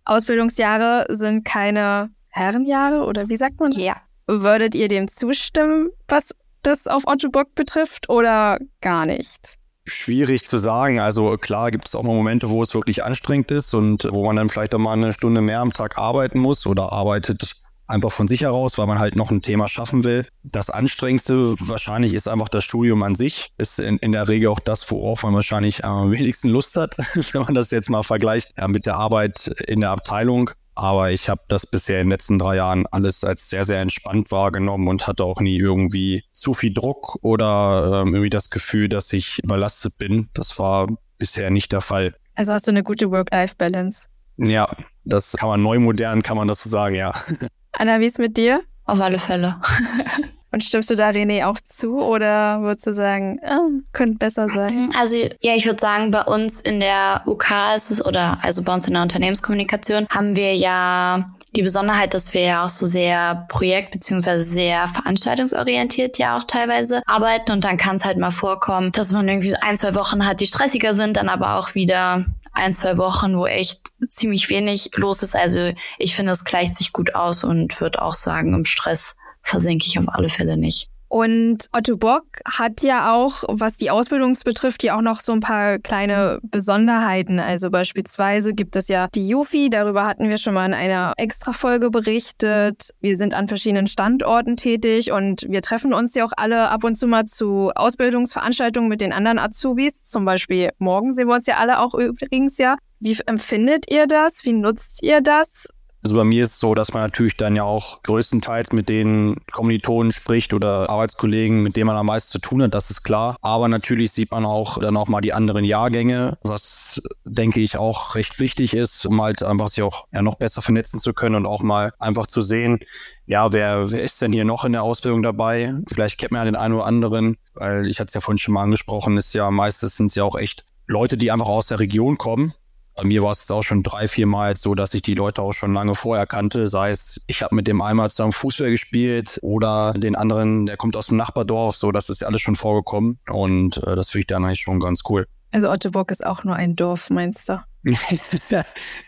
Ausbildungsjahre 0.05 1.07
sind 1.10 1.45
keine 1.45 2.10
Herrenjahre 2.29 3.05
oder 3.05 3.27
wie 3.27 3.38
sagt 3.38 3.60
man 3.60 3.72
das? 3.72 3.79
Ja. 3.79 3.93
Würdet 4.27 4.75
ihr 4.75 4.88
dem 4.88 5.07
zustimmen, 5.07 5.89
was 6.07 6.34
das 6.63 6.88
auf 6.88 7.03
Otto 7.05 7.29
Bock 7.29 7.53
betrifft 7.55 8.10
oder 8.10 8.60
gar 8.81 9.05
nicht? 9.05 9.57
Schwierig 9.86 10.45
zu 10.45 10.57
sagen. 10.57 11.00
Also 11.00 11.38
klar 11.38 11.69
gibt 11.69 11.86
es 11.86 11.93
auch 11.93 12.03
mal 12.03 12.13
Momente, 12.13 12.50
wo 12.50 12.63
es 12.63 12.74
wirklich 12.74 13.03
anstrengend 13.03 13.51
ist 13.51 13.74
und 13.74 14.07
wo 14.12 14.25
man 14.25 14.36
dann 14.36 14.50
vielleicht 14.50 14.74
auch 14.74 14.79
mal 14.79 14.93
eine 14.93 15.13
Stunde 15.13 15.41
mehr 15.41 15.60
am 15.60 15.74
Tag 15.74 15.98
arbeiten 15.98 16.39
muss 16.39 16.65
oder 16.65 16.91
arbeitet 16.91 17.55
einfach 17.88 18.12
von 18.12 18.27
sich 18.27 18.42
heraus, 18.42 18.77
weil 18.77 18.88
man 18.88 19.00
halt 19.00 19.15
noch 19.15 19.32
ein 19.32 19.42
Thema 19.42 19.68
schaffen 19.68 20.04
will. 20.04 20.27
Das 20.44 20.70
Anstrengendste 20.70 21.56
wahrscheinlich 21.60 22.13
ist 22.13 22.27
einfach 22.27 22.50
das 22.50 22.63
Studium 22.63 23.04
an 23.04 23.15
sich. 23.15 23.54
Ist 23.58 23.80
in, 23.80 23.98
in 23.98 24.12
der 24.12 24.27
Regel 24.27 24.50
auch 24.50 24.60
das, 24.60 24.89
worauf 24.92 25.24
man 25.24 25.34
wahrscheinlich 25.34 25.86
am 25.86 26.12
wenigsten 26.12 26.50
Lust 26.50 26.75
hat, 26.75 26.98
wenn 27.34 27.42
man 27.42 27.54
das 27.54 27.72
jetzt 27.72 27.89
mal 27.89 28.04
vergleicht 28.04 28.54
ja, 28.58 28.68
mit 28.68 28.86
der 28.86 28.96
Arbeit 28.96 29.48
in 29.68 29.82
der 29.82 29.92
Abteilung. 29.92 30.51
Aber 30.77 31.12
ich 31.12 31.30
habe 31.30 31.42
das 31.48 31.65
bisher 31.65 32.01
in 32.01 32.08
den 32.08 32.12
letzten 32.12 32.38
drei 32.38 32.58
Jahren 32.58 32.86
alles 32.88 33.24
als 33.24 33.50
sehr, 33.50 33.63
sehr 33.63 33.80
entspannt 33.80 34.30
wahrgenommen 34.32 34.89
und 34.89 35.08
hatte 35.08 35.24
auch 35.24 35.39
nie 35.39 35.58
irgendwie 35.58 36.25
zu 36.34 36.54
viel 36.54 36.74
Druck 36.74 37.18
oder 37.22 38.01
ähm, 38.01 38.13
irgendwie 38.13 38.30
das 38.30 38.50
Gefühl, 38.50 38.89
dass 38.89 39.13
ich 39.13 39.39
überlastet 39.42 39.98
bin. 39.98 40.27
Das 40.34 40.60
war 40.60 40.89
bisher 41.18 41.50
nicht 41.50 41.72
der 41.72 41.80
Fall. 41.80 42.13
Also 42.36 42.51
hast 42.51 42.68
du 42.68 42.72
eine 42.72 42.84
gute 42.84 43.10
Work-Life-Balance? 43.10 44.10
Ja, 44.38 44.75
das 45.06 45.38
kann 45.38 45.48
man 45.48 45.63
neu 45.63 45.80
modern, 45.80 46.22
kann 46.22 46.36
man 46.36 46.50
das 46.50 46.63
so 46.63 46.70
sagen, 46.70 46.96
ja. 46.96 47.15
Anna, 47.77 48.00
wie 48.00 48.05
ist 48.05 48.20
mit 48.20 48.38
dir? 48.38 48.62
Auf 48.86 49.01
alle 49.01 49.17
Fälle. 49.17 49.55
Und 50.51 50.63
stimmst 50.63 50.89
du 50.89 50.96
da 50.96 51.10
René 51.10 51.46
auch 51.46 51.60
zu 51.60 51.98
oder 52.00 52.62
würdest 52.62 52.88
du 52.88 52.94
sagen, 52.94 53.41
oh, 53.44 53.82
könnte 53.91 54.20
besser 54.20 54.48
sein? 54.48 54.89
Also 54.98 55.17
ja, 55.41 55.53
ich 55.53 55.65
würde 55.65 55.82
sagen, 55.82 56.12
bei 56.12 56.22
uns 56.22 56.62
in 56.62 56.79
der 56.79 57.24
UK 57.25 57.75
ist 57.75 57.91
es, 57.91 58.05
oder 58.05 58.38
also 58.41 58.63
bei 58.63 58.74
uns 58.74 58.88
in 58.88 58.94
der 58.94 59.01
Unternehmenskommunikation 59.01 60.08
haben 60.10 60.38
wir 60.38 60.55
ja 60.55 61.29
die 61.58 61.62
Besonderheit, 61.62 62.13
dass 62.13 62.34
wir 62.34 62.41
ja 62.41 62.63
auch 62.63 62.70
so 62.70 62.86
sehr 62.86 63.46
projekt- 63.50 63.91
beziehungsweise 63.91 64.46
sehr 64.46 64.88
veranstaltungsorientiert 64.88 66.17
ja 66.20 66.38
auch 66.38 66.46
teilweise 66.46 67.01
arbeiten 67.05 67.51
und 67.51 67.65
dann 67.65 67.75
kann 67.75 67.98
es 67.98 68.05
halt 68.05 68.17
mal 68.17 68.32
vorkommen, 68.32 68.94
dass 68.94 69.12
man 69.12 69.27
irgendwie 69.27 69.55
ein, 69.55 69.75
zwei 69.75 69.94
Wochen 69.94 70.25
hat, 70.25 70.39
die 70.39 70.48
stressiger 70.48 70.94
sind, 70.96 71.17
dann 71.17 71.27
aber 71.27 71.55
auch 71.55 71.75
wieder 71.75 72.25
ein, 72.53 72.72
zwei 72.72 72.98
Wochen, 72.98 73.38
wo 73.38 73.46
echt 73.46 73.85
ziemlich 74.10 74.50
wenig 74.50 74.92
los 74.96 75.24
ist. 75.24 75.36
Also 75.36 75.74
ich 75.98 76.16
finde, 76.16 76.32
es 76.32 76.44
gleicht 76.44 76.75
sich 76.75 76.94
gut 76.94 77.16
aus 77.16 77.44
und 77.44 77.80
würde 77.82 78.02
auch 78.02 78.14
sagen, 78.14 78.54
im 78.54 78.66
Stress 78.66 79.16
versenke 79.42 79.88
ich 79.88 80.00
auf 80.00 80.06
alle 80.10 80.30
Fälle 80.30 80.58
nicht. 80.58 80.90
Und 81.08 81.68
Otto 81.72 81.98
Bock 81.98 82.26
hat 82.46 82.82
ja 82.82 83.14
auch, 83.14 83.44
was 83.48 83.78
die 83.78 83.92
Ausbildung 83.92 84.36
betrifft, 84.44 84.84
ja 84.84 84.98
auch 84.98 85.02
noch 85.02 85.20
so 85.22 85.32
ein 85.32 85.40
paar 85.40 85.80
kleine 85.80 86.40
Besonderheiten. 86.44 87.40
Also 87.40 87.70
beispielsweise 87.70 88.54
gibt 88.54 88.76
es 88.76 88.88
ja 88.88 89.08
die 89.14 89.28
Jufi, 89.28 89.70
darüber 89.70 90.06
hatten 90.06 90.30
wir 90.30 90.38
schon 90.38 90.54
mal 90.54 90.66
in 90.66 90.74
einer 90.74 91.14
Extra-Folge 91.18 91.90
berichtet. 91.90 92.90
Wir 93.02 93.16
sind 93.18 93.34
an 93.34 93.48
verschiedenen 93.48 93.88
Standorten 93.88 94.58
tätig 94.58 95.12
und 95.12 95.46
wir 95.48 95.62
treffen 95.62 95.94
uns 95.94 96.16
ja 96.16 96.26
auch 96.26 96.34
alle 96.36 96.70
ab 96.70 96.84
und 96.84 96.96
zu 96.96 97.08
mal 97.08 97.26
zu 97.26 97.72
Ausbildungsveranstaltungen 97.76 98.90
mit 98.90 99.02
den 99.02 99.14
anderen 99.14 99.40
Azubis. 99.40 100.08
Zum 100.08 100.26
Beispiel 100.26 100.72
morgen 100.80 101.14
sehen 101.14 101.28
wir 101.28 101.36
uns 101.36 101.46
ja 101.46 101.58
alle 101.58 101.80
auch 101.80 101.94
übrigens 101.94 102.58
ja. 102.58 102.78
Wie 103.00 103.18
empfindet 103.26 103.86
ihr 103.92 104.08
das? 104.08 104.46
Wie 104.46 104.54
nutzt 104.54 105.04
ihr 105.04 105.22
das? 105.22 105.68
Also 106.06 106.18
bei 106.18 106.24
mir 106.24 106.44
ist 106.44 106.52
es 106.52 106.60
so, 106.60 106.76
dass 106.76 106.94
man 106.94 107.02
natürlich 107.02 107.36
dann 107.36 107.56
ja 107.56 107.64
auch 107.64 108.04
größtenteils 108.04 108.74
mit 108.74 108.90
den 108.90 109.38
Kommilitonen 109.52 110.12
spricht 110.12 110.54
oder 110.54 110.88
Arbeitskollegen, 110.88 111.64
mit 111.64 111.76
denen 111.76 111.88
man 111.88 111.98
am 111.98 112.06
meisten 112.06 112.30
zu 112.30 112.38
tun 112.38 112.62
hat, 112.62 112.76
das 112.76 112.92
ist 112.92 113.02
klar. 113.02 113.38
Aber 113.42 113.68
natürlich 113.68 114.12
sieht 114.12 114.30
man 114.30 114.46
auch 114.46 114.80
dann 114.80 114.98
auch 114.98 115.08
mal 115.08 115.22
die 115.22 115.34
anderen 115.34 115.66
Jahrgänge, 115.66 116.38
was 116.44 117.02
denke 117.24 117.60
ich 117.60 117.78
auch 117.78 118.14
recht 118.14 118.40
wichtig 118.40 118.76
ist, 118.76 119.08
um 119.08 119.20
halt 119.20 119.42
einfach 119.42 119.68
sich 119.68 119.82
auch 119.82 120.06
ja, 120.12 120.22
noch 120.22 120.36
besser 120.36 120.62
vernetzen 120.62 121.00
zu 121.00 121.12
können 121.12 121.38
und 121.38 121.48
auch 121.48 121.64
mal 121.64 121.92
einfach 121.98 122.28
zu 122.28 122.44
sehen, 122.44 122.82
ja, 123.26 123.52
wer, 123.52 123.92
wer 123.92 124.04
ist 124.04 124.22
denn 124.22 124.32
hier 124.32 124.46
noch 124.46 124.64
in 124.64 124.74
der 124.74 124.84
Ausbildung 124.84 125.24
dabei? 125.24 125.74
Vielleicht 125.88 126.20
kennt 126.20 126.34
man 126.34 126.42
ja 126.42 126.46
den 126.46 126.56
einen 126.56 126.76
oder 126.76 126.86
anderen, 126.86 127.38
weil 127.56 127.88
ich 127.88 128.00
hatte 128.00 128.10
es 128.10 128.14
ja 128.14 128.22
vorhin 128.22 128.38
schon 128.38 128.54
mal 128.54 128.62
angesprochen, 128.62 129.18
ist 129.18 129.34
ja 129.34 129.50
meistens 129.50 129.98
sind 129.98 130.06
es 130.06 130.16
ja 130.16 130.24
auch 130.24 130.36
echt 130.36 130.66
Leute, 130.86 131.18
die 131.18 131.32
einfach 131.32 131.48
aus 131.48 131.70
der 131.70 131.80
Region 131.80 132.20
kommen 132.20 132.54
bei 132.96 133.04
mir 133.04 133.22
war 133.22 133.32
es 133.32 133.50
auch 133.52 133.64
schon 133.64 133.84
drei, 133.84 134.08
vier 134.08 134.28
Mal 134.28 134.56
so, 134.56 134.74
dass 134.74 134.94
ich 134.94 135.02
die 135.02 135.16
Leute 135.16 135.42
auch 135.42 135.52
schon 135.52 135.74
lange 135.74 135.96
vorher 135.96 136.25
kannte. 136.25 136.68
Sei 136.68 136.90
es, 136.90 137.24
ich 137.28 137.42
habe 137.42 137.56
mit 137.56 137.68
dem 137.68 137.82
einmal 137.82 138.10
zusammen 138.10 138.32
Fußball 138.32 138.72
gespielt 138.72 139.40
oder 139.42 139.94
den 139.94 140.16
anderen, 140.16 140.66
der 140.66 140.78
kommt 140.78 140.96
aus 140.96 141.08
dem 141.08 141.18
Nachbardorf. 141.18 141.75
So, 141.75 141.92
das 141.92 142.10
ist 142.10 142.22
ja 142.22 142.28
alles 142.28 142.42
schon 142.42 142.56
vorgekommen. 142.56 143.20
Und 143.30 143.78
äh, 143.84 143.96
das 143.96 144.10
finde 144.10 144.22
ich 144.22 144.28
dann 144.28 144.46
eigentlich 144.46 144.62
schon 144.62 144.80
ganz 144.80 145.04
cool. 145.10 145.28
Also 145.52 145.70
Ottobock 145.70 146.12
ist 146.12 146.25
auch 146.25 146.44
nur 146.44 146.56
ein 146.56 146.75
Dorf, 146.75 147.10
meinst 147.10 147.50
du? 147.50 147.62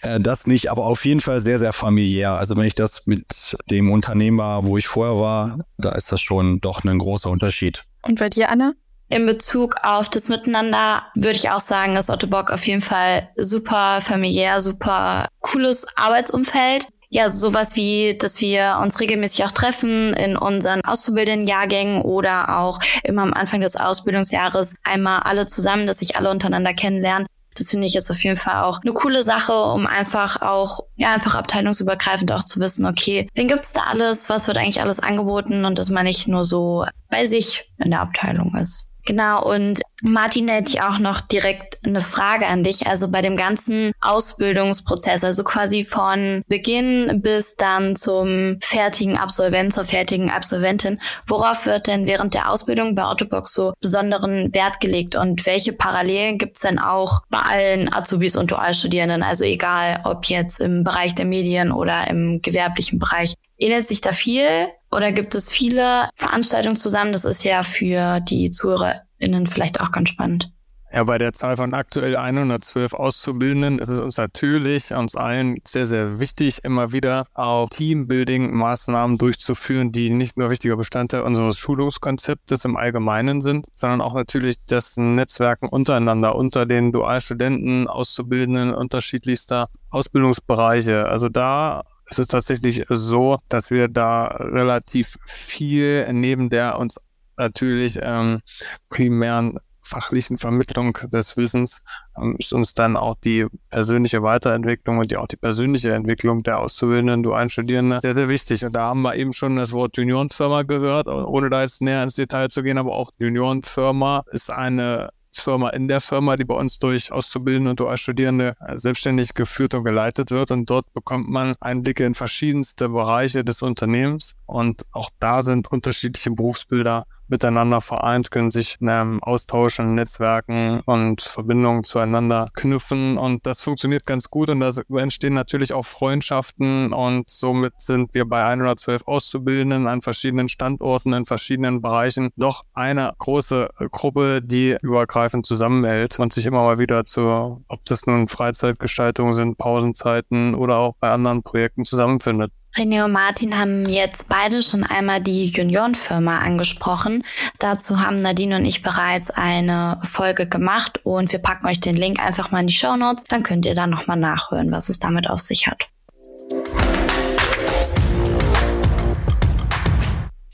Äh, 0.03 0.19
das 0.19 0.45
nicht, 0.45 0.69
aber 0.69 0.85
auf 0.85 1.03
jeden 1.03 1.19
Fall 1.19 1.39
sehr, 1.39 1.57
sehr 1.57 1.73
familiär. 1.73 2.33
Also 2.33 2.55
wenn 2.55 2.65
ich 2.65 2.75
das 2.75 3.07
mit 3.07 3.57
dem 3.71 3.91
Unternehmer, 3.91 4.61
wo 4.65 4.77
ich 4.77 4.87
vorher 4.87 5.19
war, 5.19 5.65
da 5.77 5.93
ist 5.93 6.11
das 6.11 6.21
schon 6.21 6.61
doch 6.61 6.83
ein 6.83 6.99
großer 6.99 7.29
Unterschied. 7.29 7.85
Und 8.03 8.19
bei 8.19 8.29
dir, 8.29 8.49
Anna? 8.49 8.73
In 9.09 9.25
Bezug 9.25 9.77
auf 9.83 10.09
das 10.09 10.27
Miteinander 10.27 11.03
würde 11.15 11.37
ich 11.37 11.49
auch 11.49 11.61
sagen, 11.61 11.95
dass 11.95 12.09
Otto 12.09 12.27
Bock 12.27 12.51
auf 12.51 12.67
jeden 12.67 12.81
Fall 12.81 13.29
super 13.37 14.01
familiär, 14.01 14.59
super 14.59 15.27
cooles 15.39 15.87
Arbeitsumfeld. 15.95 16.87
Ja, 17.09 17.29
sowas 17.29 17.77
wie, 17.77 18.17
dass 18.17 18.41
wir 18.41 18.79
uns 18.81 18.99
regelmäßig 18.99 19.45
auch 19.45 19.51
treffen 19.51 20.13
in 20.13 20.35
unseren 20.35 20.81
auszubildenden 20.81 21.47
Jahrgängen 21.47 22.01
oder 22.01 22.59
auch 22.59 22.79
immer 23.03 23.21
am 23.21 23.33
Anfang 23.33 23.61
des 23.61 23.77
Ausbildungsjahres 23.77 24.75
einmal 24.83 25.21
alle 25.21 25.45
zusammen, 25.45 25.87
dass 25.87 25.99
sich 25.99 26.17
alle 26.17 26.29
untereinander 26.29 26.73
kennenlernen. 26.73 27.27
Das 27.55 27.71
finde 27.71 27.87
ich 27.87 27.95
ist 27.95 28.11
auf 28.11 28.21
jeden 28.23 28.35
Fall 28.35 28.61
auch 28.63 28.81
eine 28.81 28.91
coole 28.91 29.23
Sache, 29.23 29.53
um 29.53 29.87
einfach 29.87 30.41
auch, 30.41 30.81
ja, 30.95 31.13
einfach 31.13 31.33
abteilungsübergreifend 31.35 32.31
auch 32.33 32.43
zu 32.43 32.59
wissen, 32.59 32.85
okay, 32.85 33.29
wen 33.35 33.47
gibt's 33.47 33.71
da 33.71 33.83
alles, 33.87 34.29
was 34.29 34.47
wird 34.47 34.57
eigentlich 34.57 34.81
alles 34.81 34.99
angeboten 34.99 35.63
und 35.63 35.79
dass 35.79 35.89
man 35.89 36.03
nicht 36.03 36.27
nur 36.27 36.43
so 36.43 36.85
bei 37.09 37.25
sich 37.25 37.71
in 37.79 37.91
der 37.91 38.01
Abteilung 38.01 38.53
ist. 38.55 38.86
Genau, 39.07 39.41
und 39.41 39.79
Martin, 40.03 40.49
hätte 40.49 40.69
ich 40.69 40.81
auch 40.81 40.99
noch 40.99 41.21
direkt 41.21 41.79
eine 41.85 42.01
Frage 42.01 42.45
an 42.45 42.61
dich. 42.61 42.87
Also 42.87 43.09
bei 43.09 43.21
dem 43.21 43.37
ganzen 43.37 43.93
Ausbildungsprozess, 44.01 45.23
also 45.23 45.45
quasi 45.45 45.85
von 45.85 46.43
Beginn 46.49 47.21
bis 47.21 47.55
dann 47.55 47.95
zum 47.95 48.57
fertigen 48.61 49.17
Absolvent, 49.17 49.73
zur 49.73 49.85
fertigen 49.85 50.29
Absolventin, 50.29 50.99
worauf 51.25 51.65
wird 51.65 51.87
denn 51.87 52.05
während 52.05 52.33
der 52.33 52.51
Ausbildung 52.51 52.95
bei 52.95 53.05
Autobox 53.05 53.53
so 53.53 53.71
besonderen 53.79 54.53
Wert 54.53 54.81
gelegt 54.81 55.15
und 55.15 55.45
welche 55.45 55.71
Parallelen 55.71 56.37
gibt's 56.37 56.59
denn 56.59 56.77
auch 56.77 57.21
bei 57.29 57.39
allen 57.39 57.93
Azubis 57.93 58.35
und 58.35 58.51
Dualstudierenden? 58.51 59.23
Also 59.23 59.45
egal, 59.45 60.01
ob 60.03 60.25
jetzt 60.25 60.59
im 60.59 60.83
Bereich 60.83 61.15
der 61.15 61.25
Medien 61.25 61.71
oder 61.71 62.07
im 62.09 62.41
gewerblichen 62.41 62.99
Bereich. 62.99 63.35
Ähnelt 63.57 63.85
sich 63.87 64.01
da 64.01 64.11
viel 64.11 64.47
oder 64.91 65.11
gibt 65.11 65.35
es 65.35 65.51
viele 65.51 66.09
Veranstaltungen 66.15 66.75
zusammen? 66.75 67.11
Das 67.11 67.25
ist 67.25 67.43
ja 67.43 67.63
für 67.63 68.19
die 68.19 68.51
ZuhörerInnen 68.51 69.47
vielleicht 69.47 69.81
auch 69.81 69.91
ganz 69.91 70.09
spannend. 70.09 70.51
Ja, 70.93 71.03
bei 71.03 71.17
der 71.17 71.33
Zahl 71.33 71.57
von 71.57 71.73
aktuell 71.73 72.15
112 72.15 72.93
Auszubildenden 72.93 73.77
ist 73.77 73.89
es 73.89 73.99
uns 73.99 74.15
natürlich, 74.15 74.93
uns 74.93 75.17
allen 75.17 75.57
sehr, 75.65 75.85
sehr 75.85 76.21
wichtig, 76.21 76.63
immer 76.63 76.93
wieder 76.93 77.25
auch 77.33 77.67
Teambuilding-Maßnahmen 77.69 79.17
durchzuführen, 79.17 79.91
die 79.91 80.09
nicht 80.09 80.37
nur 80.37 80.49
wichtiger 80.49 80.77
Bestandteil 80.77 81.21
unseres 81.23 81.57
Schulungskonzeptes 81.57 82.63
im 82.63 82.77
Allgemeinen 82.77 83.41
sind, 83.41 83.67
sondern 83.75 83.99
auch 83.99 84.13
natürlich 84.13 84.63
das 84.65 84.95
Netzwerken 84.95 85.67
untereinander, 85.67 86.35
unter 86.35 86.65
den 86.65 86.93
Dualstudenten, 86.93 87.89
Auszubildenden 87.89 88.73
unterschiedlichster 88.73 89.67
Ausbildungsbereiche. 89.89 91.05
Also 91.05 91.27
da 91.27 91.83
es 92.09 92.19
ist 92.19 92.31
tatsächlich 92.31 92.85
so, 92.89 93.37
dass 93.49 93.71
wir 93.71 93.87
da 93.87 94.25
relativ 94.27 95.17
viel 95.25 96.11
neben 96.13 96.49
der 96.49 96.79
uns 96.79 97.13
natürlich 97.37 97.99
ähm, 98.01 98.41
primären 98.89 99.59
fachlichen 99.87 100.37
Vermittlung 100.37 100.97
des 101.13 101.37
Wissens 101.37 101.81
ähm, 102.17 102.35
ist 102.37 102.53
uns 102.53 102.73
dann 102.73 102.97
auch 102.97 103.15
die 103.23 103.45
persönliche 103.69 104.21
Weiterentwicklung 104.21 104.97
und 104.97 105.11
die, 105.11 105.17
auch 105.17 105.27
die 105.27 105.37
persönliche 105.37 105.93
Entwicklung 105.93 106.43
der 106.43 106.59
Auszubildenden, 106.59 107.23
dualen 107.23 107.49
Studierenden 107.49 108.01
sehr, 108.01 108.13
sehr 108.13 108.29
wichtig. 108.29 108.65
Und 108.65 108.73
da 108.73 108.89
haben 108.89 109.01
wir 109.01 109.15
eben 109.15 109.33
schon 109.33 109.55
das 109.55 109.71
Wort 109.71 109.97
Juniorenfirma 109.97 110.63
gehört, 110.63 111.07
ohne 111.07 111.49
da 111.49 111.61
jetzt 111.61 111.81
näher 111.81 112.03
ins 112.03 112.15
Detail 112.15 112.49
zu 112.49 112.63
gehen, 112.63 112.77
aber 112.77 112.93
auch 112.93 113.11
Juniorenfirma 113.17 114.23
ist 114.31 114.49
eine 114.49 115.09
Firma 115.41 115.69
in 115.69 115.87
der 115.87 116.01
Firma, 116.01 116.35
die 116.35 116.45
bei 116.45 116.55
uns 116.55 116.79
durch 116.79 117.11
Auszubildende 117.11 117.71
und 117.71 117.79
Dualstudierende 117.79 118.55
äh, 118.59 118.77
selbstständig 118.77 119.33
geführt 119.33 119.73
und 119.73 119.83
geleitet 119.83 120.31
wird. 120.31 120.51
Und 120.51 120.69
dort 120.69 120.91
bekommt 120.93 121.29
man 121.29 121.55
Einblicke 121.59 122.05
in 122.05 122.15
verschiedenste 122.15 122.89
Bereiche 122.89 123.43
des 123.43 123.61
Unternehmens. 123.61 124.39
Und 124.45 124.85
auch 124.91 125.09
da 125.19 125.41
sind 125.41 125.71
unterschiedliche 125.71 126.31
Berufsbilder 126.31 127.05
miteinander 127.29 127.81
vereint, 127.81 128.31
können 128.31 128.49
sich 128.49 128.77
ähm, 128.81 129.21
austauschen, 129.23 129.95
Netzwerken 129.95 130.81
und 130.85 131.21
Verbindungen 131.21 131.83
zueinander 131.83 132.49
knüpfen. 132.53 133.17
Und 133.17 133.45
das 133.45 133.61
funktioniert 133.61 134.05
ganz 134.05 134.29
gut. 134.29 134.49
Und 134.49 134.59
da 134.59 134.69
entstehen 134.97 135.33
natürlich 135.33 135.73
auch 135.73 135.85
Freundschaften. 135.85 136.93
Und 136.93 137.29
somit 137.29 137.73
sind 137.77 138.13
wir 138.13 138.25
bei 138.25 138.43
112 138.43 139.03
Auszubildenden 139.07 139.87
an 139.87 140.01
verschiedenen 140.01 140.49
Standorten 140.49 141.13
in 141.13 141.25
verschiedenen 141.25 141.81
Bereichen 141.81 142.29
doch 142.35 142.63
eine 142.73 143.13
große 143.17 143.69
Gruppe, 143.91 144.41
die 144.41 144.77
übergreifend 144.81 145.45
zusammenhält 145.45 146.19
und 146.19 146.33
sich 146.33 146.45
immer 146.45 146.63
mal 146.63 146.79
wieder 146.79 147.05
zu, 147.05 147.63
ob 147.67 147.85
das 147.85 148.05
nun 148.07 148.27
Freizeitgestaltungen 148.27 149.33
sind, 149.33 149.57
Pausenzeiten 149.57 150.55
oder 150.55 150.77
auch 150.77 150.95
bei 150.99 151.09
anderen 151.09 151.43
Projekten 151.43 151.85
zusammenfindet. 151.85 152.51
René 152.77 153.03
und 153.03 153.11
Martin 153.11 153.57
haben 153.57 153.89
jetzt 153.89 154.29
beide 154.29 154.61
schon 154.61 154.83
einmal 154.83 155.19
die 155.19 155.47
Juniorenfirma 155.47 156.37
angesprochen. 156.39 157.23
Dazu 157.57 158.01
haben 158.01 158.21
Nadine 158.21 158.57
und 158.57 158.65
ich 158.65 158.83
bereits 158.83 159.31
eine 159.31 159.99
Folge 160.03 160.47
gemacht 160.47 160.99
und 161.03 161.31
wir 161.31 161.39
packen 161.39 161.65
euch 161.65 161.79
den 161.79 161.95
Link 161.95 162.19
einfach 162.19 162.51
mal 162.51 162.59
in 162.59 162.67
die 162.67 162.73
Show 162.73 162.95
Notes. 162.95 163.23
Dann 163.23 163.41
könnt 163.41 163.65
ihr 163.65 163.73
da 163.73 163.87
nochmal 163.87 164.17
nachhören, 164.17 164.71
was 164.71 164.89
es 164.89 164.99
damit 164.99 165.27
auf 165.27 165.39
sich 165.39 165.65
hat. 165.65 165.87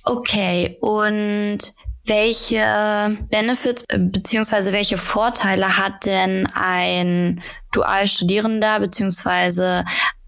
Okay, 0.05 0.77
und 0.79 1.59
welche 2.05 3.17
Benefits 3.31 3.83
äh, 3.89 3.97
bzw. 3.97 4.71
welche 4.71 4.97
Vorteile 4.97 5.77
hat 5.77 6.05
denn 6.05 6.47
ein 6.53 7.41
Dualstudierender 7.73 8.79
bzw 8.79 9.83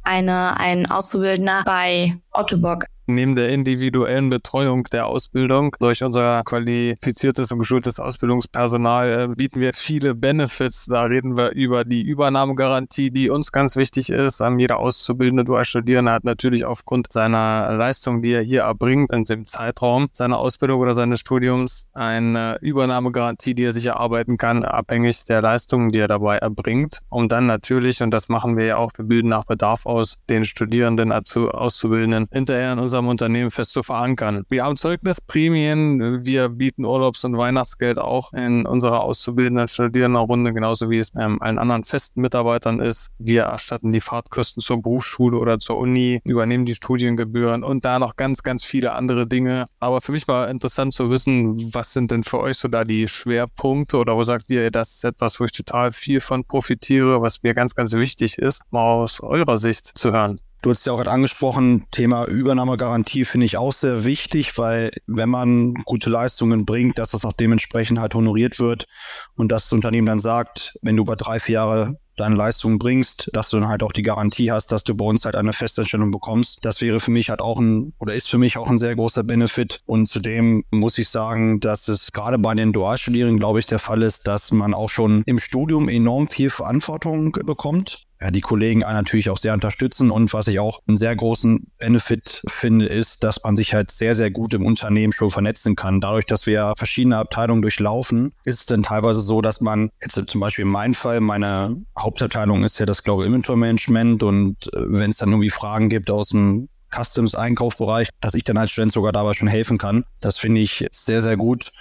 eine, 0.06 0.58
ein 0.60 0.90
Auszubildender 0.90 1.64
bei 1.66 2.18
Otto 2.32 2.58
Bock 2.58 2.86
Neben 3.08 3.36
der 3.36 3.50
individuellen 3.50 4.32
Betreuung 4.32 4.86
der 4.86 5.06
Ausbildung 5.06 5.76
durch 5.80 6.04
unser 6.04 6.42
qualifiziertes 6.44 7.52
und 7.52 7.60
geschultes 7.60 8.00
Ausbildungspersonal 8.00 9.30
äh, 9.32 9.36
bieten 9.36 9.60
wir 9.60 9.74
viele 9.74 10.16
Benefits. 10.16 10.88
Da 10.88 11.04
reden 11.04 11.38
wir 11.38 11.52
über 11.52 11.84
die 11.84 12.02
Übernahmegarantie, 12.02 13.12
die 13.12 13.30
uns 13.30 13.52
ganz 13.52 13.76
wichtig 13.76 14.10
ist. 14.10 14.42
Jeder 14.58 14.80
Auszubildende, 14.80 15.44
Dualstudierende 15.44 16.12
hat 16.12 16.24
natürlich 16.24 16.66
aufgrund 16.66 17.14
seiner 17.14 17.74
Leistung, 17.74 18.24
die 18.24 18.34
er 18.34 18.42
hier 18.42 18.62
erbringt, 18.64 19.12
in 19.12 19.26
dem 19.26 19.46
Zeitraum 19.46 20.10
seiner 20.12 20.40
Ausbildung 20.40 20.82
oder 20.82 20.96
seines 20.96 21.20
Studiums, 21.20 21.90
eine 21.94 22.58
Übernahmegarantie, 22.62 23.54
die 23.54 23.66
er 23.66 23.72
sich 23.72 23.86
erarbeiten 23.86 24.38
kann, 24.38 24.64
abhängig 24.64 25.26
der 25.26 25.44
Leistungen, 25.44 25.90
die 25.90 26.00
er 26.00 26.08
dabei 26.08 26.38
erbringt. 26.38 27.02
Und 27.10 27.32
dann 27.32 27.46
natürlich, 27.46 28.02
und 28.02 28.10
das 28.12 28.30
machen 28.30 28.58
wir 28.58 28.66
ja 28.66 28.78
auch, 28.78 28.92
wir 28.98 29.06
bilden 29.06 29.30
nach 29.30 29.46
Bedarf 29.46 29.86
aus, 29.86 30.24
den 30.28 30.44
Studierenden, 30.46 31.12
Auszubildenden 31.12 32.28
hinterher 32.32 32.74
in 32.74 32.80
unserem 32.80 32.95
unserem 32.96 33.10
Unternehmen 33.10 33.52
fest 33.52 33.74
zu 33.74 33.84
verankern. 33.84 34.46
Wir 34.50 34.64
haben 34.64 34.78
Zeugnisprämien, 34.78 36.26
wir 36.26 36.48
bieten 36.48 36.86
Urlaubs- 36.86 37.26
und 37.26 37.38
Weihnachtsgeld 37.38 37.98
auch 38.00 38.32
in 38.32 38.66
unserer 38.66 39.02
auszubildenden 39.02 39.68
Studierendenrunde, 39.68 40.54
genauso 40.54 40.90
wie 40.90 40.98
es 40.98 41.12
ähm, 41.20 41.42
allen 41.42 41.58
anderen 41.58 41.84
festen 41.84 42.22
Mitarbeitern 42.22 42.80
ist. 42.80 43.12
Wir 43.18 43.44
erstatten 43.44 43.92
die 43.92 44.00
Fahrtkosten 44.00 44.62
zur 44.62 44.82
Berufsschule 44.82 45.38
oder 45.38 45.60
zur 45.60 45.78
Uni, 45.78 46.22
übernehmen 46.24 46.64
die 46.64 46.76
Studiengebühren 46.76 47.64
und 47.64 47.84
da 47.84 48.00
noch 48.00 48.16
ganz, 48.16 48.44
ganz 48.44 48.64
viele 48.64 48.94
andere 48.94 49.28
Dinge. 49.28 49.66
Aber 49.82 50.00
für 50.00 50.14
mich 50.14 50.28
war 50.30 50.50
interessant 50.50 50.94
zu 50.94 51.12
wissen, 51.12 51.74
was 51.74 51.92
sind 51.92 52.12
denn 52.12 52.24
für 52.24 52.40
euch 52.40 52.58
so 52.58 52.70
da 52.70 52.86
die 52.86 53.10
Schwerpunkte 53.10 53.98
oder 53.98 54.16
wo 54.16 54.24
sagt 54.24 54.50
ihr, 54.50 54.72
das 54.72 54.94
ist 54.94 55.04
etwas, 55.04 55.38
wo 55.42 55.44
ich 55.44 55.52
total 55.52 55.92
viel 55.92 56.22
von 56.22 56.46
profitiere, 56.46 57.22
was 57.22 57.44
mir 57.44 57.54
ganz, 57.54 57.76
ganz 57.76 57.92
wichtig 57.92 58.38
ist, 58.38 58.62
mal 58.72 58.86
aus 59.02 59.20
eurer 59.20 59.58
Sicht 59.58 59.98
zu 59.98 60.14
hören. 60.14 60.40
Du 60.66 60.72
hast 60.72 60.84
ja 60.88 60.94
auch 60.94 60.98
gerade 60.98 61.12
angesprochen, 61.12 61.86
Thema 61.92 62.26
Übernahmegarantie 62.26 63.24
finde 63.24 63.46
ich 63.46 63.56
auch 63.56 63.72
sehr 63.72 64.04
wichtig, 64.04 64.58
weil 64.58 64.92
wenn 65.06 65.30
man 65.30 65.76
gute 65.86 66.10
Leistungen 66.10 66.66
bringt, 66.66 66.98
dass 66.98 67.12
das 67.12 67.24
auch 67.24 67.34
dementsprechend 67.34 68.00
halt 68.00 68.16
honoriert 68.16 68.60
wird 68.60 68.88
und 69.36 69.52
dass 69.52 69.66
das 69.66 69.74
Unternehmen 69.74 70.08
dann 70.08 70.18
sagt, 70.18 70.80
wenn 70.82 70.96
du 70.96 71.04
über 71.04 71.18
drei, 71.18 71.40
vier 71.40 71.54
Jahre 71.54 72.00
deine 72.18 72.34
Leistungen 72.34 72.80
bringst, 72.80 73.30
dass 73.34 73.52
du 73.52 73.60
dann 73.60 73.70
halt 73.70 73.84
auch 73.84 73.92
die 73.92 74.02
Garantie 74.02 74.52
hast, 74.52 74.72
dass 74.72 74.84
du 74.84 74.96
bei 74.96 75.06
uns 75.06 75.26
halt 75.26 75.36
eine 75.36 75.54
Festanstellung 75.54 76.10
bekommst. 76.10 76.64
Das 76.64 76.82
wäre 76.82 77.00
für 77.00 77.12
mich 77.12 77.30
halt 77.30 77.42
auch 77.42 77.60
ein 77.60 77.94
oder 78.00 78.16
ist 78.16 78.30
für 78.30 78.40
mich 78.40 78.58
auch 78.58 78.70
ein 78.70 78.80
sehr 78.80 78.96
großer 78.96 79.24
Benefit. 79.24 79.82
Und 79.86 80.08
zudem 80.08 80.64
muss 80.72 80.98
ich 80.98 81.10
sagen, 81.10 81.60
dass 81.60 81.88
es 81.90 82.12
gerade 82.12 82.40
bei 82.40 82.56
den 82.56 82.74
Dualstudierenden, 82.74 83.38
glaube 83.38 83.60
ich, 83.60 83.68
der 83.68 83.80
Fall 83.80 84.02
ist, 84.02 84.26
dass 84.28 84.52
man 84.52 84.74
auch 84.74 84.90
schon 84.90 85.22
im 85.28 85.38
Studium 85.38 85.90
enorm 85.90 86.28
viel 86.28 86.50
Verantwortung 86.50 87.34
bekommt 87.34 88.08
ja, 88.22 88.32
die 88.32 88.42
Kollegen 88.42 88.80
natürlich 88.80 89.30
auch 89.30 89.38
sehr 89.38 89.54
unterstützen. 89.54 90.12
Und 90.12 90.34
was 90.34 90.48
ich 90.48 90.60
auch 90.60 90.82
einen 90.88 90.98
sehr 90.98 91.16
großen 91.16 91.68
Benefit 91.78 92.42
finde, 92.48 92.86
ist, 92.86 93.24
dass 93.24 93.44
man 93.44 93.56
sich 93.56 93.74
halt 93.74 93.92
sehr, 93.92 94.16
sehr 94.16 94.32
gut 94.32 94.54
im 94.54 94.66
Unternehmen 94.66 95.14
schon 95.14 95.30
vernetzen 95.30 95.76
kann. 95.76 96.02
Dadurch, 96.02 96.26
dass 96.26 96.46
wir 96.46 96.74
verschiedene 96.78 97.18
Abteilungen 97.18 97.62
durchlaufen, 97.62 98.34
ist 98.44 98.62
es 98.62 98.66
dann 98.66 98.84
teilweise 98.84 99.22
so, 99.22 99.42
dass 99.42 99.62
man, 99.62 99.90
jetzt 100.02 100.16
zum 100.30 100.42
Beispiel 100.42 100.64
in 100.64 100.72
meinem 100.72 100.94
Fall, 100.94 101.20
meine 101.20 101.78
Hauptabteilung 101.98 102.64
ist 102.64 102.80
ja 102.80 102.86
das 102.86 103.04
Global 103.04 103.26
Inventory 103.26 103.58
Management 103.58 104.24
und 104.24 104.74
äh, 104.74 104.80
wenn 104.88 105.10
es 105.10 105.18
dann 105.18 105.30
irgendwie 105.30 105.50
Fragen 105.50 105.90
gibt 105.90 106.10
aus 106.10 106.30
dem 106.30 106.70
Customs-Einkaufbereich, 106.96 108.10
dass 108.22 108.34
ich 108.34 108.44
dann 108.44 108.58
als 108.58 108.72
Student 108.72 108.94
sogar 108.94 109.12
dabei 109.12 109.34
schon 109.34 109.48
helfen 109.48 109.78
kann. 109.78 110.06
Das 110.22 110.38
finde 110.38 110.62
ich 110.62 110.88
sehr, 110.92 111.22
sehr 111.22 111.36
gut. 111.36 111.72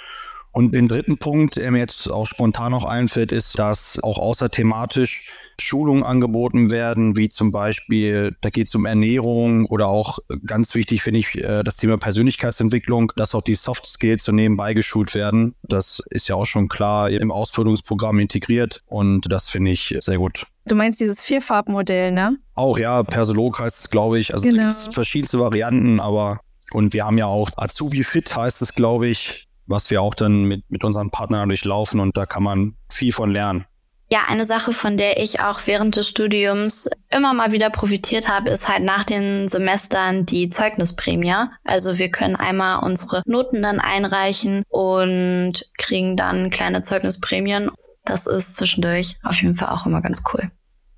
Und 0.54 0.72
den 0.72 0.86
dritten 0.86 1.18
Punkt, 1.18 1.56
der 1.56 1.72
mir 1.72 1.78
jetzt 1.78 2.08
auch 2.08 2.26
spontan 2.26 2.70
noch 2.70 2.84
einfällt, 2.84 3.32
ist, 3.32 3.58
dass 3.58 3.98
auch 4.04 4.18
außer 4.18 4.50
thematisch 4.50 5.28
Schulungen 5.60 6.04
angeboten 6.04 6.70
werden, 6.70 7.16
wie 7.16 7.28
zum 7.28 7.50
Beispiel, 7.50 8.36
da 8.40 8.50
geht 8.50 8.68
es 8.68 8.74
um 8.76 8.86
Ernährung 8.86 9.66
oder 9.66 9.88
auch 9.88 10.20
ganz 10.46 10.76
wichtig 10.76 11.02
finde 11.02 11.18
ich 11.18 11.34
äh, 11.36 11.64
das 11.64 11.76
Thema 11.76 11.98
Persönlichkeitsentwicklung, 11.98 13.12
dass 13.16 13.34
auch 13.34 13.42
die 13.42 13.56
Soft 13.56 13.84
Skills 13.84 14.22
so 14.22 14.30
nebenbei 14.30 14.74
geschult 14.74 15.16
werden. 15.16 15.56
Das 15.64 16.00
ist 16.10 16.28
ja 16.28 16.36
auch 16.36 16.46
schon 16.46 16.68
klar 16.68 17.10
im 17.10 17.32
Ausführungsprogramm 17.32 18.20
integriert 18.20 18.80
und 18.86 19.32
das 19.32 19.48
finde 19.48 19.72
ich 19.72 19.96
sehr 20.00 20.18
gut. 20.18 20.46
Du 20.66 20.76
meinst 20.76 21.00
dieses 21.00 21.24
Vierfarbmodell, 21.24 22.12
ne? 22.12 22.38
Auch 22.54 22.78
ja, 22.78 23.02
Persolog 23.02 23.58
heißt 23.58 23.80
es, 23.80 23.90
glaube 23.90 24.20
ich. 24.20 24.32
Also 24.32 24.48
genau. 24.48 24.68
es 24.68 24.86
verschiedenste 24.86 25.40
Varianten, 25.40 25.98
aber 25.98 26.38
und 26.70 26.92
wir 26.94 27.04
haben 27.04 27.18
ja 27.18 27.26
auch 27.26 27.50
Azubi 27.56 28.04
Fit 28.04 28.34
heißt 28.34 28.62
es, 28.62 28.74
glaube 28.74 29.08
ich 29.08 29.43
was 29.66 29.90
wir 29.90 30.02
auch 30.02 30.14
dann 30.14 30.44
mit, 30.44 30.70
mit 30.70 30.84
unseren 30.84 31.10
Partnern 31.10 31.48
durchlaufen 31.48 32.00
und 32.00 32.16
da 32.16 32.26
kann 32.26 32.42
man 32.42 32.76
viel 32.90 33.12
von 33.12 33.30
lernen. 33.30 33.64
Ja, 34.10 34.20
eine 34.28 34.44
Sache, 34.44 34.72
von 34.72 34.96
der 34.96 35.20
ich 35.20 35.40
auch 35.40 35.60
während 35.64 35.96
des 35.96 36.08
Studiums 36.08 36.88
immer 37.10 37.32
mal 37.32 37.52
wieder 37.52 37.70
profitiert 37.70 38.28
habe, 38.28 38.50
ist 38.50 38.68
halt 38.68 38.84
nach 38.84 39.04
den 39.04 39.48
Semestern 39.48 40.26
die 40.26 40.50
Zeugnisprämie. 40.50 41.46
Also 41.64 41.98
wir 41.98 42.10
können 42.10 42.36
einmal 42.36 42.84
unsere 42.84 43.22
Noten 43.26 43.62
dann 43.62 43.80
einreichen 43.80 44.62
und 44.68 45.68
kriegen 45.78 46.16
dann 46.16 46.50
kleine 46.50 46.82
Zeugnisprämien. 46.82 47.70
Das 48.04 48.26
ist 48.26 48.56
zwischendurch 48.56 49.16
auf 49.22 49.40
jeden 49.40 49.56
Fall 49.56 49.70
auch 49.70 49.86
immer 49.86 50.02
ganz 50.02 50.22
cool. 50.32 50.50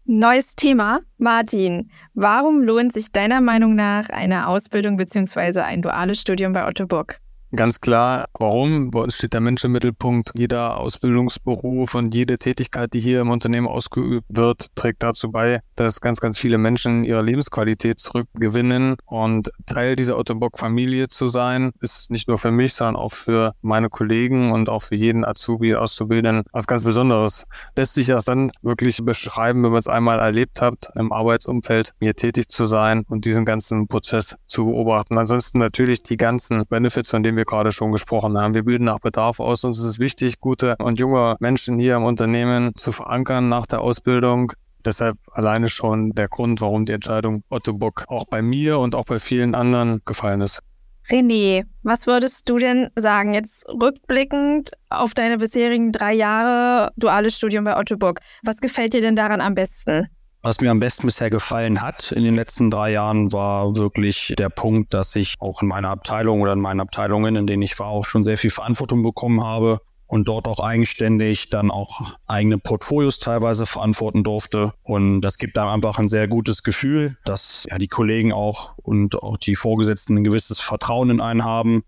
Neues 0.04 0.54
Thema. 0.54 1.00
Martin, 1.16 1.90
warum 2.14 2.62
lohnt 2.62 2.92
sich 2.92 3.12
deiner 3.12 3.40
Meinung 3.40 3.74
nach 3.76 4.08
eine 4.08 4.46
Ausbildung 4.48 4.96
bzw. 4.96 5.60
ein 5.60 5.82
duales 5.82 6.20
Studium 6.20 6.52
bei 6.52 6.66
Otto 6.66 6.86
Bock? 6.86 7.18
Ganz 7.54 7.80
klar, 7.80 8.26
warum? 8.40 8.90
Bei 8.90 8.98
uns 9.00 9.14
steht 9.14 9.32
der 9.32 9.40
Mensch 9.40 9.64
im 9.64 9.70
Mittelpunkt. 9.70 10.32
Jeder 10.34 10.78
Ausbildungsberuf 10.78 11.94
und 11.94 12.12
jede 12.12 12.38
Tätigkeit, 12.38 12.92
die 12.92 12.98
hier 12.98 13.20
im 13.20 13.30
Unternehmen 13.30 13.68
ausgeübt 13.68 14.26
wird, 14.28 14.66
trägt 14.74 15.04
dazu 15.04 15.30
bei, 15.30 15.60
dass 15.76 16.00
ganz, 16.00 16.20
ganz 16.20 16.38
viele 16.38 16.58
Menschen 16.58 17.04
ihre 17.04 17.22
Lebensqualität 17.22 18.00
zurückgewinnen. 18.00 18.96
Und 19.04 19.52
Teil 19.64 19.94
dieser 19.94 20.16
Autobock-Familie 20.16 21.06
zu 21.06 21.28
sein, 21.28 21.70
ist 21.80 22.10
nicht 22.10 22.26
nur 22.26 22.36
für 22.36 22.50
mich, 22.50 22.74
sondern 22.74 22.96
auch 22.96 23.12
für 23.12 23.52
meine 23.62 23.90
Kollegen 23.90 24.50
und 24.50 24.68
auch 24.68 24.82
für 24.82 24.96
jeden 24.96 25.24
Azubi, 25.24 25.76
Auszubildenden 25.76 26.42
was 26.52 26.66
ganz 26.66 26.82
Besonderes. 26.82 27.46
Lässt 27.76 27.94
sich 27.94 28.08
erst 28.08 28.26
dann 28.26 28.50
wirklich 28.62 29.04
beschreiben, 29.04 29.62
wenn 29.62 29.70
man 29.70 29.78
es 29.78 29.86
einmal 29.86 30.18
erlebt 30.18 30.60
hat, 30.60 30.90
im 30.96 31.12
Arbeitsumfeld 31.12 31.94
hier 32.00 32.14
tätig 32.14 32.48
zu 32.48 32.66
sein 32.66 33.04
und 33.08 33.24
diesen 33.24 33.44
ganzen 33.44 33.86
Prozess 33.86 34.34
zu 34.48 34.64
beobachten. 34.64 35.16
Ansonsten 35.16 35.60
natürlich 35.60 36.02
die 36.02 36.16
ganzen 36.16 36.66
Benefits, 36.66 37.10
von 37.10 37.22
denen 37.22 37.35
wir 37.36 37.44
gerade 37.44 37.72
schon 37.72 37.92
gesprochen 37.92 38.38
haben. 38.38 38.54
Wir 38.54 38.64
bilden 38.64 38.84
nach 38.84 39.00
Bedarf 39.00 39.40
aus. 39.40 39.64
Uns 39.64 39.78
ist 39.78 39.84
es 39.84 39.98
wichtig, 39.98 40.40
gute 40.40 40.76
und 40.78 40.98
junge 40.98 41.36
Menschen 41.40 41.78
hier 41.78 41.96
im 41.96 42.04
Unternehmen 42.04 42.72
zu 42.74 42.92
verankern 42.92 43.48
nach 43.48 43.66
der 43.66 43.80
Ausbildung. 43.80 44.52
Deshalb 44.84 45.16
alleine 45.32 45.68
schon 45.68 46.12
der 46.12 46.28
Grund, 46.28 46.60
warum 46.60 46.86
die 46.86 46.92
Entscheidung 46.92 47.42
Otto 47.48 47.74
Bock 47.74 48.04
auch 48.08 48.26
bei 48.26 48.40
mir 48.40 48.78
und 48.78 48.94
auch 48.94 49.04
bei 49.04 49.18
vielen 49.18 49.54
anderen 49.54 50.00
gefallen 50.04 50.40
ist. 50.40 50.60
René, 51.08 51.64
was 51.82 52.06
würdest 52.06 52.48
du 52.48 52.58
denn 52.58 52.90
sagen, 52.96 53.32
jetzt 53.34 53.64
rückblickend 53.68 54.70
auf 54.90 55.14
deine 55.14 55.38
bisherigen 55.38 55.92
drei 55.92 56.12
Jahre 56.14 56.90
duales 56.96 57.36
Studium 57.36 57.64
bei 57.64 57.76
Otto 57.76 57.96
Bock? 57.96 58.18
Was 58.42 58.58
gefällt 58.58 58.92
dir 58.92 59.00
denn 59.00 59.14
daran 59.14 59.40
am 59.40 59.54
besten? 59.54 60.08
Was 60.46 60.60
mir 60.60 60.70
am 60.70 60.78
besten 60.78 61.08
bisher 61.08 61.28
gefallen 61.28 61.82
hat 61.82 62.12
in 62.12 62.22
den 62.22 62.36
letzten 62.36 62.70
drei 62.70 62.92
Jahren, 62.92 63.32
war 63.32 63.74
wirklich 63.74 64.32
der 64.38 64.48
Punkt, 64.48 64.94
dass 64.94 65.16
ich 65.16 65.34
auch 65.40 65.60
in 65.60 65.66
meiner 65.66 65.88
Abteilung 65.88 66.40
oder 66.40 66.52
in 66.52 66.60
meinen 66.60 66.78
Abteilungen, 66.78 67.34
in 67.34 67.48
denen 67.48 67.62
ich 67.62 67.76
war, 67.80 67.88
auch 67.88 68.04
schon 68.04 68.22
sehr 68.22 68.38
viel 68.38 68.50
Verantwortung 68.50 69.02
bekommen 69.02 69.42
habe 69.42 69.80
und 70.06 70.28
dort 70.28 70.46
auch 70.46 70.60
eigenständig 70.60 71.50
dann 71.50 71.72
auch 71.72 72.16
eigene 72.28 72.58
Portfolios 72.58 73.18
teilweise 73.18 73.66
verantworten 73.66 74.22
durfte. 74.22 74.72
Und 74.84 75.20
das 75.20 75.38
gibt 75.38 75.56
dann 75.56 75.66
einfach 75.66 75.98
ein 75.98 76.06
sehr 76.06 76.28
gutes 76.28 76.62
Gefühl, 76.62 77.18
dass 77.24 77.66
ja 77.68 77.76
die 77.78 77.88
Kollegen 77.88 78.32
auch 78.32 78.74
und 78.76 79.20
auch 79.20 79.38
die 79.38 79.56
Vorgesetzten 79.56 80.16
ein 80.16 80.22
gewisses 80.22 80.60
Vertrauen 80.60 81.10
in 81.10 81.20
einen 81.20 81.44
haben 81.44 81.82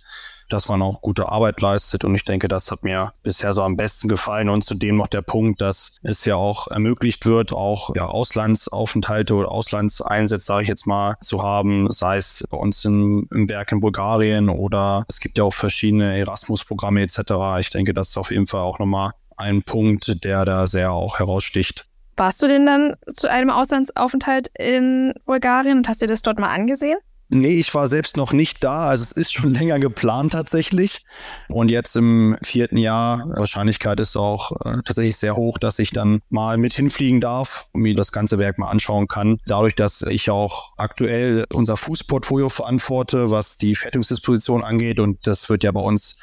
dass 0.49 0.69
man 0.69 0.83
auch 0.83 1.01
gute 1.01 1.29
Arbeit 1.29 1.61
leistet. 1.61 2.05
Und 2.05 2.15
ich 2.15 2.25
denke, 2.25 2.49
das 2.49 2.71
hat 2.71 2.83
mir 2.83 3.13
bisher 3.23 3.53
so 3.53 3.63
am 3.63 3.77
besten 3.77 4.09
gefallen. 4.09 4.49
Und 4.49 4.65
zudem 4.65 4.97
noch 4.97 5.09
der 5.09 5.23
Punkt, 5.23 5.61
dass 5.61 5.99
es 6.03 6.25
ja 6.25 6.37
auch 6.37 6.69
ermöglicht 6.69 7.27
wird, 7.27 7.53
auch 7.53 7.95
ja, 7.95 8.07
Auslandsaufenthalte 8.07 9.35
oder 9.35 9.51
Auslandseinsätze, 9.51 10.45
sage 10.45 10.63
ich 10.65 10.69
jetzt 10.69 10.87
mal, 10.87 11.17
zu 11.23 11.43
haben, 11.43 11.91
sei 11.91 12.17
es 12.17 12.45
bei 12.51 12.57
uns 12.57 12.85
im, 12.85 13.29
im 13.33 13.49
Werk 13.49 13.73
in 13.73 13.81
Bulgarien 13.81 14.49
oder 14.49 15.05
es 15.09 15.21
gibt 15.21 15.39
ja 15.39 15.45
auch 15.45 15.55
verschiedene 15.55 16.19
Erasmus-Programme 16.19 17.03
etc. 17.03 17.19
Ich 17.61 17.71
denke, 17.71 17.95
das 17.95 18.11
ist 18.11 18.17
auf 18.17 18.31
jeden 18.31 18.47
Fall 18.47 18.63
auch 18.63 18.79
nochmal 18.79 19.13
ein 19.37 19.63
Punkt, 19.63 20.25
der 20.25 20.45
da 20.45 20.67
sehr 20.67 20.93
auch 20.93 21.19
heraussticht. 21.19 21.87
Warst 22.17 22.43
du 22.43 22.49
denn 22.49 22.67
dann 22.67 22.97
zu 23.15 23.31
einem 23.31 23.51
Auslandsaufenthalt 23.51 24.51
in 24.59 25.15
Bulgarien 25.25 25.79
und 25.79 25.89
hast 25.89 26.03
dir 26.03 26.09
das 26.09 26.23
dort 26.23 26.41
mal 26.41 26.49
angesehen? 26.49 26.99
Nee, 27.31 27.59
ich 27.59 27.75
war 27.75 27.87
selbst 27.87 28.17
noch 28.17 28.33
nicht 28.33 28.65
da. 28.65 28.87
Also 28.87 29.03
es 29.03 29.13
ist 29.13 29.33
schon 29.33 29.53
länger 29.55 29.79
geplant 29.79 30.33
tatsächlich. 30.33 31.05
Und 31.49 31.69
jetzt 31.71 31.95
im 31.97 32.37
vierten 32.43 32.79
Jahr, 32.79 33.29
Wahrscheinlichkeit 33.37 34.01
ist 34.01 34.17
auch 34.17 34.53
äh, 34.65 34.83
tatsächlich 34.85 35.17
sehr 35.17 35.37
hoch, 35.37 35.59
dass 35.59 35.79
ich 35.79 35.91
dann 35.91 36.21
mal 36.31 36.57
mit 36.57 36.75
hinfliegen 36.75 37.21
darf 37.21 37.67
und 37.73 37.83
mir 37.83 37.95
das 37.95 38.13
ganze 38.13 38.39
Werk 38.39 38.59
mal 38.59 38.71
anschauen 38.71 39.09
kann. 39.09 39.39
Dadurch, 39.47 39.75
dass 39.75 40.03
ich 40.03 40.31
auch 40.31 40.73
aktuell 40.79 41.45
unser 41.53 41.77
Fußportfolio 41.77 42.49
verantworte, 42.49 43.31
was 43.31 43.59
die 43.59 43.75
Fertigungsdisposition 43.75 44.65
angeht. 44.65 44.99
Und 44.99 45.27
das 45.27 45.51
wird 45.51 45.65
ja 45.65 45.73
bei 45.73 45.81
uns 45.81 46.19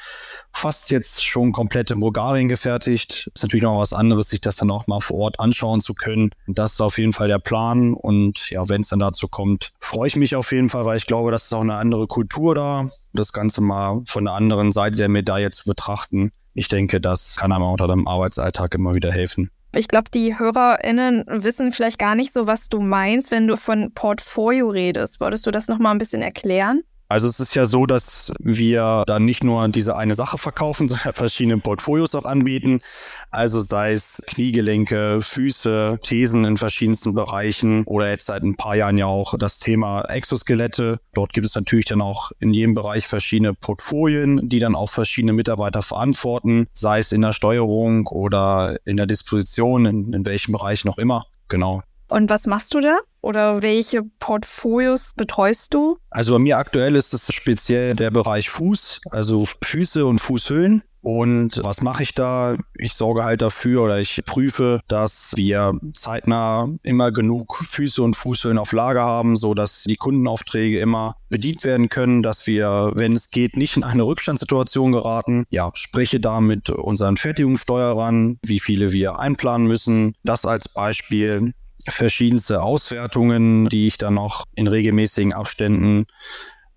fast 0.53 0.89
jetzt 0.89 1.23
schon 1.23 1.51
komplett 1.51 1.91
in 1.91 1.99
Bulgarien 1.99 2.47
gefertigt. 2.47 3.29
Ist 3.35 3.43
natürlich 3.43 3.63
noch 3.63 3.79
was 3.79 3.93
anderes, 3.93 4.29
sich 4.29 4.41
das 4.41 4.55
dann 4.55 4.71
auch 4.71 4.87
mal 4.87 5.01
vor 5.01 5.17
Ort 5.17 5.39
anschauen 5.39 5.81
zu 5.81 5.93
können. 5.93 6.31
Das 6.47 6.73
ist 6.73 6.81
auf 6.81 6.97
jeden 6.97 7.13
Fall 7.13 7.27
der 7.27 7.39
Plan. 7.39 7.93
Und 7.93 8.49
ja, 8.49 8.67
wenn 8.69 8.81
es 8.81 8.87
dann 8.87 8.99
dazu 8.99 9.27
kommt, 9.27 9.73
freue 9.79 10.07
ich 10.07 10.15
mich 10.15 10.35
auf 10.35 10.51
jeden 10.51 10.69
Fall, 10.69 10.85
weil 10.85 10.94
ich 10.95 11.05
glaube, 11.05 11.31
das 11.31 11.45
ist 11.45 11.53
auch 11.53 11.61
eine 11.61 11.75
andere 11.75 12.07
Kultur 12.07 12.55
da. 12.55 12.89
Das 13.13 13.33
Ganze 13.33 13.61
mal 13.61 14.01
von 14.07 14.25
der 14.25 14.33
anderen 14.33 14.71
Seite 14.71 14.97
der 14.97 15.09
Medaille 15.09 15.51
zu 15.51 15.65
betrachten. 15.65 16.31
Ich 16.53 16.67
denke, 16.67 17.01
das 17.01 17.37
kann 17.37 17.51
einem 17.51 17.63
unter 17.63 17.87
dem 17.87 18.07
Arbeitsalltag 18.07 18.75
immer 18.75 18.95
wieder 18.95 19.11
helfen. 19.11 19.49
Ich 19.73 19.89
glaube, 19.89 20.09
die 20.09 20.39
HörerInnen 20.39 21.25
wissen 21.27 21.73
vielleicht 21.73 21.99
gar 21.99 22.15
nicht 22.15 22.31
so, 22.31 22.47
was 22.47 22.69
du 22.69 22.79
meinst, 22.79 23.31
wenn 23.31 23.47
du 23.47 23.57
von 23.57 23.91
Portfolio 23.93 24.69
redest. 24.69 25.19
Wolltest 25.19 25.45
du 25.45 25.51
das 25.51 25.67
nochmal 25.67 25.93
ein 25.93 25.97
bisschen 25.97 26.21
erklären? 26.21 26.81
Also 27.07 27.27
es 27.27 27.39
ist 27.39 27.55
ja 27.55 27.65
so, 27.65 27.85
dass 27.85 28.33
wir 28.39 29.03
dann 29.05 29.25
nicht 29.25 29.43
nur 29.43 29.67
diese 29.69 29.95
eine 29.95 30.15
Sache 30.15 30.37
verkaufen, 30.37 30.87
sondern 30.89 31.13
verschiedene 31.13 31.57
Portfolios 31.59 32.15
auch 32.15 32.25
anbieten. 32.25 32.81
Also 33.29 33.61
sei 33.61 33.93
es 33.93 34.21
Kniegelenke, 34.27 35.19
Füße, 35.21 35.99
Thesen 36.01 36.45
in 36.45 36.57
verschiedensten 36.57 37.13
Bereichen 37.13 37.83
oder 37.85 38.09
jetzt 38.09 38.25
seit 38.25 38.43
ein 38.43 38.55
paar 38.55 38.75
Jahren 38.75 38.97
ja 38.97 39.05
auch 39.05 39.37
das 39.37 39.59
Thema 39.59 40.01
Exoskelette. 40.03 40.99
Dort 41.13 41.33
gibt 41.33 41.45
es 41.45 41.55
natürlich 41.55 41.85
dann 41.85 42.01
auch 42.01 42.31
in 42.39 42.53
jedem 42.53 42.73
Bereich 42.73 43.05
verschiedene 43.05 43.53
Portfolien, 43.53 44.49
die 44.49 44.59
dann 44.59 44.75
auch 44.75 44.89
verschiedene 44.89 45.33
Mitarbeiter 45.33 45.81
verantworten, 45.81 46.67
sei 46.73 46.99
es 46.99 47.11
in 47.11 47.21
der 47.21 47.33
Steuerung 47.33 48.07
oder 48.07 48.77
in 48.85 48.97
der 48.97 49.05
Disposition, 49.05 49.85
in, 49.85 50.13
in 50.13 50.25
welchem 50.25 50.53
Bereich 50.53 50.85
noch 50.85 50.97
immer. 50.97 51.25
Genau. 51.47 51.83
Und 52.07 52.29
was 52.29 52.47
machst 52.47 52.73
du 52.73 52.81
da? 52.81 52.99
Oder 53.21 53.63
welche 53.63 54.03
Portfolios 54.19 55.13
betreust 55.15 55.73
du? 55.73 55.97
Also 56.11 56.33
bei 56.33 56.39
mir 56.39 56.57
aktuell 56.57 56.95
ist 56.95 57.13
es 57.13 57.33
speziell 57.33 57.95
der 57.95 58.11
Bereich 58.11 58.49
Fuß, 58.49 59.01
also 59.09 59.45
Füße 59.63 60.05
und 60.05 60.19
Fußhöhlen. 60.19 60.83
Und 61.01 61.63
was 61.63 61.83
mache 61.83 62.01
ich 62.01 62.15
da? 62.15 62.55
Ich 62.79 62.95
sorge 62.95 63.23
halt 63.23 63.43
dafür 63.43 63.83
oder 63.83 63.99
ich 63.99 64.23
prüfe, 64.25 64.79
dass 64.87 65.33
wir 65.35 65.79
zeitnah 65.93 66.67
immer 66.81 67.11
genug 67.11 67.57
Füße 67.57 68.01
und 68.01 68.15
Fußhöhlen 68.15 68.57
auf 68.57 68.71
Lager 68.71 69.03
haben, 69.03 69.37
so 69.37 69.53
dass 69.53 69.83
die 69.83 69.97
Kundenaufträge 69.97 70.79
immer 70.79 71.15
bedient 71.29 71.63
werden 71.63 71.89
können, 71.89 72.23
dass 72.23 72.47
wir, 72.47 72.91
wenn 72.95 73.13
es 73.13 73.29
geht, 73.29 73.55
nicht 73.55 73.77
in 73.77 73.83
eine 73.83 74.01
Rückstandssituation 74.01 74.93
geraten. 74.93 75.45
Ja, 75.51 75.69
spreche 75.75 76.19
da 76.19 76.41
mit 76.41 76.71
unseren 76.71 77.17
Fertigungssteuerern, 77.17 78.39
wie 78.43 78.59
viele 78.59 78.91
wir 78.91 79.19
einplanen 79.19 79.67
müssen. 79.67 80.15
Das 80.23 80.43
als 80.43 80.69
Beispiel 80.69 81.53
verschiedenste 81.87 82.61
Auswertungen, 82.61 83.69
die 83.69 83.87
ich 83.87 83.97
dann 83.97 84.15
noch 84.15 84.45
in 84.55 84.67
regelmäßigen 84.67 85.33
Abständen 85.33 86.05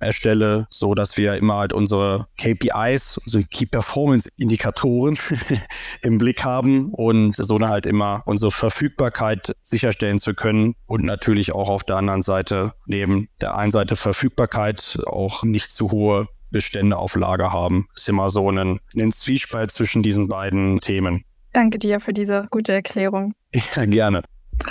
erstelle, 0.01 0.67
so 0.71 0.95
dass 0.95 1.17
wir 1.17 1.37
immer 1.37 1.57
halt 1.57 1.73
unsere 1.73 2.27
KPIs, 2.39 3.21
also 3.25 3.41
Key 3.51 3.67
Performance 3.67 4.29
Indikatoren 4.37 5.19
im 6.03 6.19
Blick 6.19 6.45
haben 6.45 6.93
und 6.93 7.35
so 7.35 7.59
dann 7.59 7.71
halt 7.71 7.87
immer 7.87 8.23
unsere 8.27 8.51
Verfügbarkeit 8.51 9.57
sicherstellen 9.63 10.19
zu 10.19 10.35
können 10.35 10.75
und 10.87 11.05
natürlich 11.05 11.55
auch 11.55 11.69
auf 11.69 11.85
der 11.85 11.97
anderen 11.97 12.23
Seite 12.23 12.75
neben 12.87 13.29
der 13.41 13.57
einen 13.57 13.73
Seite 13.73 13.97
Verfügbarkeit 13.97 15.01
auch 15.07 15.43
nicht 15.43 15.73
zu 15.73 15.91
hohe 15.91 16.29
Bestände 16.51 16.97
auf 16.97 17.15
Lager 17.15 17.53
haben. 17.53 17.89
Ist 17.95 18.09
immer 18.09 18.31
so 18.31 18.51
ein, 18.51 18.81
ein 18.97 19.13
Zwiespalt 19.13 19.71
zwischen 19.71 20.03
diesen 20.03 20.29
beiden 20.29 20.81
Themen. 20.81 21.25
Danke 21.53 21.79
dir 21.79 22.01
für 22.01 22.13
diese 22.13 22.47
gute 22.51 22.73
Erklärung. 22.73 23.35
Ja, 23.75 23.87
gerne. 23.87 24.23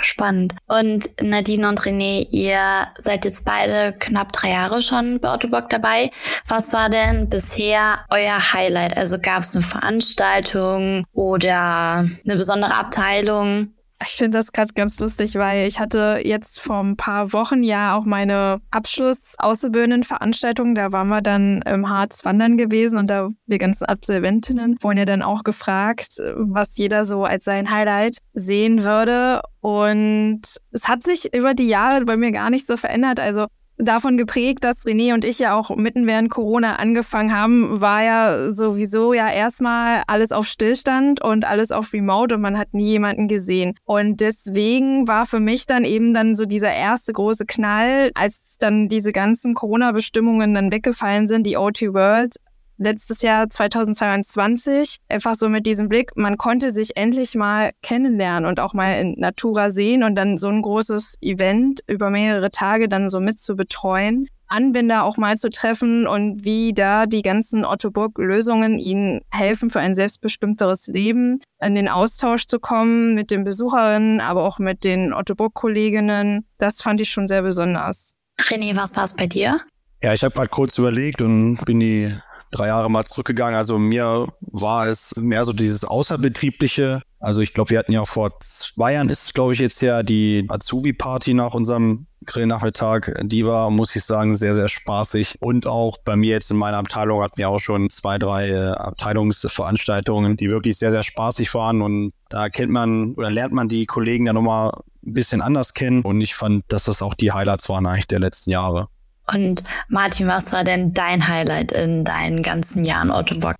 Spannend. 0.02 0.54
Und 0.66 1.10
Nadine 1.20 1.68
und 1.68 1.80
René, 1.80 2.26
ihr 2.30 2.88
seid 2.98 3.24
jetzt 3.24 3.44
beide 3.44 3.94
knapp 3.98 4.32
drei 4.32 4.50
Jahre 4.50 4.82
schon 4.82 5.20
bei 5.20 5.30
Autobock 5.30 5.70
dabei. 5.70 6.10
Was 6.46 6.72
war 6.72 6.88
denn 6.90 7.28
bisher 7.28 8.00
euer 8.10 8.52
Highlight? 8.52 8.96
Also 8.96 9.18
gab 9.20 9.42
es 9.42 9.54
eine 9.54 9.64
Veranstaltung 9.64 11.04
oder 11.12 12.06
eine 12.24 12.36
besondere 12.36 12.74
Abteilung? 12.74 13.72
Ich 14.00 14.12
finde 14.12 14.38
das 14.38 14.52
gerade 14.52 14.72
ganz 14.74 15.00
lustig, 15.00 15.34
weil 15.34 15.66
ich 15.66 15.80
hatte 15.80 16.20
jetzt 16.22 16.60
vor 16.60 16.84
ein 16.84 16.96
paar 16.96 17.32
Wochen 17.32 17.64
ja 17.64 17.96
auch 17.96 18.04
meine 18.04 18.60
Abschluss-Auszubildenden-Veranstaltung. 18.70 20.76
Da 20.76 20.92
waren 20.92 21.08
wir 21.08 21.20
dann 21.20 21.62
im 21.62 21.88
Harz 21.88 22.24
wandern 22.24 22.56
gewesen 22.56 22.96
und 22.96 23.08
da 23.08 23.30
wir 23.46 23.58
ganzen 23.58 23.86
Absolventinnen 23.86 24.76
wurden 24.82 24.98
ja 24.98 25.04
dann 25.04 25.22
auch 25.22 25.42
gefragt, 25.42 26.22
was 26.36 26.76
jeder 26.76 27.04
so 27.04 27.24
als 27.24 27.44
sein 27.44 27.72
Highlight 27.72 28.18
sehen 28.34 28.84
würde. 28.84 29.42
Und 29.60 30.42
es 30.70 30.86
hat 30.86 31.02
sich 31.02 31.34
über 31.34 31.54
die 31.54 31.66
Jahre 31.66 32.04
bei 32.04 32.16
mir 32.16 32.30
gar 32.30 32.50
nicht 32.50 32.68
so 32.68 32.76
verändert. 32.76 33.18
Also 33.18 33.48
davon 33.78 34.16
geprägt, 34.16 34.64
dass 34.64 34.84
René 34.84 35.14
und 35.14 35.24
ich 35.24 35.38
ja 35.38 35.54
auch 35.54 35.74
mitten 35.76 36.06
während 36.06 36.30
Corona 36.30 36.76
angefangen 36.76 37.32
haben, 37.32 37.80
war 37.80 38.02
ja 38.02 38.52
sowieso 38.52 39.12
ja 39.12 39.30
erstmal 39.30 40.02
alles 40.06 40.32
auf 40.32 40.46
Stillstand 40.46 41.22
und 41.22 41.44
alles 41.44 41.70
auf 41.70 41.92
Remote 41.92 42.34
und 42.34 42.40
man 42.40 42.58
hat 42.58 42.74
nie 42.74 42.86
jemanden 42.86 43.28
gesehen. 43.28 43.74
Und 43.84 44.20
deswegen 44.20 45.08
war 45.08 45.26
für 45.26 45.40
mich 45.40 45.66
dann 45.66 45.84
eben 45.84 46.12
dann 46.12 46.34
so 46.34 46.44
dieser 46.44 46.72
erste 46.72 47.12
große 47.12 47.46
Knall, 47.46 48.10
als 48.14 48.56
dann 48.58 48.88
diese 48.88 49.12
ganzen 49.12 49.54
Corona-Bestimmungen 49.54 50.54
dann 50.54 50.72
weggefallen 50.72 51.26
sind, 51.26 51.46
die 51.46 51.56
OT 51.56 51.82
World 51.82 52.36
letztes 52.78 53.22
Jahr 53.22 53.50
2022 53.50 54.98
einfach 55.08 55.34
so 55.34 55.48
mit 55.48 55.66
diesem 55.66 55.88
Blick, 55.88 56.16
man 56.16 56.38
konnte 56.38 56.70
sich 56.70 56.96
endlich 56.96 57.34
mal 57.34 57.72
kennenlernen 57.82 58.48
und 58.48 58.60
auch 58.60 58.74
mal 58.74 59.00
in 59.00 59.14
Natura 59.18 59.70
sehen 59.70 60.02
und 60.02 60.14
dann 60.14 60.38
so 60.38 60.48
ein 60.48 60.62
großes 60.62 61.16
Event 61.20 61.80
über 61.86 62.10
mehrere 62.10 62.50
Tage 62.50 62.88
dann 62.88 63.08
so 63.08 63.20
mit 63.20 63.38
zu 63.38 63.56
betreuen. 63.56 64.28
Anwender 64.50 65.04
auch 65.04 65.18
mal 65.18 65.36
zu 65.36 65.50
treffen 65.50 66.06
und 66.06 66.42
wie 66.42 66.72
da 66.72 67.04
die 67.04 67.20
ganzen 67.20 67.66
Ottoburg-Lösungen 67.66 68.78
ihnen 68.78 69.20
helfen 69.30 69.68
für 69.68 69.80
ein 69.80 69.94
selbstbestimmteres 69.94 70.86
Leben, 70.86 71.38
in 71.60 71.74
den 71.74 71.88
Austausch 71.88 72.46
zu 72.46 72.58
kommen 72.58 73.14
mit 73.14 73.30
den 73.30 73.44
Besucherinnen, 73.44 74.22
aber 74.22 74.44
auch 74.44 74.58
mit 74.58 74.84
den 74.84 75.12
Ottoburg-Kolleginnen. 75.12 76.46
Das 76.56 76.80
fand 76.80 77.02
ich 77.02 77.10
schon 77.10 77.26
sehr 77.28 77.42
besonders. 77.42 78.14
René, 78.40 78.74
was 78.74 78.96
war 78.96 79.04
es 79.04 79.16
bei 79.16 79.26
dir? 79.26 79.60
Ja, 80.02 80.14
ich 80.14 80.22
habe 80.22 80.34
gerade 80.34 80.48
kurz 80.48 80.78
überlegt 80.78 81.20
und 81.20 81.58
bin 81.66 81.80
die 81.80 82.16
drei 82.50 82.68
Jahre 82.68 82.90
mal 82.90 83.04
zurückgegangen. 83.04 83.54
Also 83.54 83.78
mir 83.78 84.28
war 84.40 84.86
es 84.86 85.14
mehr 85.16 85.44
so 85.44 85.52
dieses 85.52 85.84
außerbetriebliche. 85.84 87.02
Also 87.20 87.40
ich 87.42 87.52
glaube, 87.52 87.70
wir 87.70 87.78
hatten 87.78 87.92
ja 87.92 88.04
vor 88.04 88.38
zwei 88.40 88.94
Jahren 88.94 89.08
ist, 89.08 89.34
glaube 89.34 89.52
ich, 89.52 89.58
jetzt 89.58 89.80
ja 89.82 90.02
die 90.02 90.46
Azubi-Party 90.48 91.34
nach 91.34 91.54
unserem 91.54 92.06
Grillnachmittag. 92.26 93.12
Die 93.22 93.46
war, 93.46 93.70
muss 93.70 93.96
ich 93.96 94.04
sagen, 94.04 94.34
sehr, 94.34 94.54
sehr 94.54 94.68
spaßig. 94.68 95.36
Und 95.40 95.66
auch 95.66 95.98
bei 96.04 96.14
mir 96.14 96.32
jetzt 96.32 96.50
in 96.50 96.56
meiner 96.56 96.76
Abteilung 96.76 97.22
hatten 97.22 97.38
wir 97.38 97.48
auch 97.48 97.58
schon 97.58 97.90
zwei, 97.90 98.18
drei 98.18 98.50
äh, 98.50 98.68
Abteilungsveranstaltungen, 98.72 100.36
die 100.36 100.50
wirklich 100.50 100.76
sehr, 100.76 100.90
sehr 100.90 101.02
spaßig 101.02 101.52
waren. 101.54 101.82
Und 101.82 102.12
da 102.28 102.48
kennt 102.48 102.70
man 102.70 103.14
oder 103.14 103.30
lernt 103.30 103.52
man 103.52 103.68
die 103.68 103.86
Kollegen 103.86 104.26
ja 104.26 104.32
nochmal 104.32 104.72
ein 105.04 105.14
bisschen 105.14 105.40
anders 105.40 105.74
kennen. 105.74 106.02
Und 106.02 106.20
ich 106.20 106.34
fand, 106.34 106.64
dass 106.68 106.84
das 106.84 107.02
auch 107.02 107.14
die 107.14 107.32
Highlights 107.32 107.68
waren 107.68 107.86
eigentlich 107.86 108.06
der 108.06 108.20
letzten 108.20 108.50
Jahre. 108.50 108.88
Und 109.32 109.64
Martin, 109.88 110.28
was 110.28 110.52
war 110.52 110.64
denn 110.64 110.94
dein 110.94 111.28
Highlight 111.28 111.72
in 111.72 112.04
deinen 112.04 112.42
ganzen 112.42 112.84
Jahren 112.84 113.10
Autobock? 113.10 113.56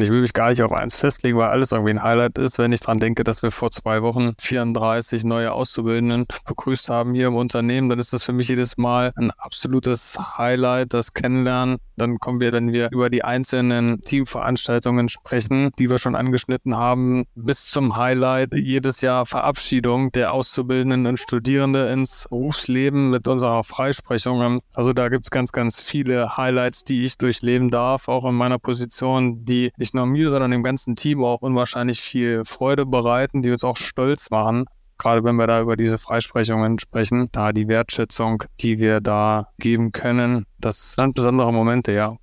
Ich 0.00 0.10
will 0.10 0.20
mich 0.20 0.32
gar 0.32 0.50
nicht 0.50 0.62
auf 0.62 0.70
eins 0.70 0.94
festlegen, 0.94 1.38
weil 1.38 1.48
alles 1.48 1.72
irgendwie 1.72 1.90
ein 1.90 2.04
Highlight 2.04 2.38
ist, 2.38 2.60
wenn 2.60 2.70
ich 2.70 2.80
dran 2.80 2.98
denke, 2.98 3.24
dass 3.24 3.42
wir 3.42 3.50
vor 3.50 3.72
zwei 3.72 4.00
Wochen 4.00 4.34
34 4.38 5.24
neue 5.24 5.50
Auszubildenden 5.50 6.26
begrüßt 6.46 6.88
haben 6.88 7.14
hier 7.14 7.26
im 7.26 7.34
Unternehmen, 7.34 7.88
dann 7.88 7.98
ist 7.98 8.12
das 8.12 8.22
für 8.22 8.32
mich 8.32 8.46
jedes 8.46 8.76
Mal 8.76 9.10
ein 9.16 9.32
absolutes 9.32 10.16
Highlight, 10.38 10.94
das 10.94 11.14
Kennenlernen. 11.14 11.78
Dann 11.96 12.20
kommen 12.20 12.40
wir, 12.40 12.52
wenn 12.52 12.72
wir 12.72 12.90
über 12.92 13.10
die 13.10 13.24
einzelnen 13.24 14.00
Teamveranstaltungen 14.00 15.08
sprechen, 15.08 15.72
die 15.80 15.90
wir 15.90 15.98
schon 15.98 16.14
angeschnitten 16.14 16.76
haben, 16.76 17.24
bis 17.34 17.68
zum 17.68 17.96
Highlight 17.96 18.54
jedes 18.54 19.00
Jahr 19.00 19.26
Verabschiedung 19.26 20.12
der 20.12 20.32
Auszubildenden 20.32 21.08
und 21.08 21.18
Studierende 21.18 21.88
ins 21.88 22.28
Berufsleben 22.30 23.10
mit 23.10 23.26
unserer 23.26 23.64
Freisprechung. 23.64 24.60
Also 24.76 24.92
da 24.92 25.08
gibt's 25.08 25.32
ganz, 25.32 25.50
ganz 25.50 25.80
viele 25.80 26.36
Highlights, 26.36 26.84
die 26.84 27.02
ich 27.02 27.18
durchleben 27.18 27.70
darf, 27.70 28.06
auch 28.06 28.24
in 28.24 28.36
meiner 28.36 28.60
Position, 28.60 29.44
die 29.44 29.72
ich 29.76 29.87
nicht 29.88 29.94
nur 29.94 30.04
mir, 30.04 30.28
sondern 30.28 30.50
dem 30.50 30.62
ganzen 30.62 30.96
Team 30.96 31.24
auch 31.24 31.40
unwahrscheinlich 31.40 32.02
viel 32.02 32.44
Freude 32.44 32.84
bereiten, 32.84 33.40
die 33.40 33.50
uns 33.50 33.64
auch 33.64 33.78
stolz 33.78 34.30
machen. 34.30 34.66
Gerade 34.98 35.24
wenn 35.24 35.36
wir 35.36 35.46
da 35.46 35.62
über 35.62 35.76
diese 35.76 35.96
Freisprechungen 35.96 36.78
sprechen, 36.78 37.28
da 37.32 37.52
die 37.52 37.68
Wertschätzung, 37.68 38.42
die 38.60 38.80
wir 38.80 39.00
da 39.00 39.48
geben 39.58 39.92
können, 39.92 40.44
das 40.58 40.92
sind 40.92 41.14
besondere 41.14 41.54
Momente, 41.54 41.92
ja. 41.92 42.16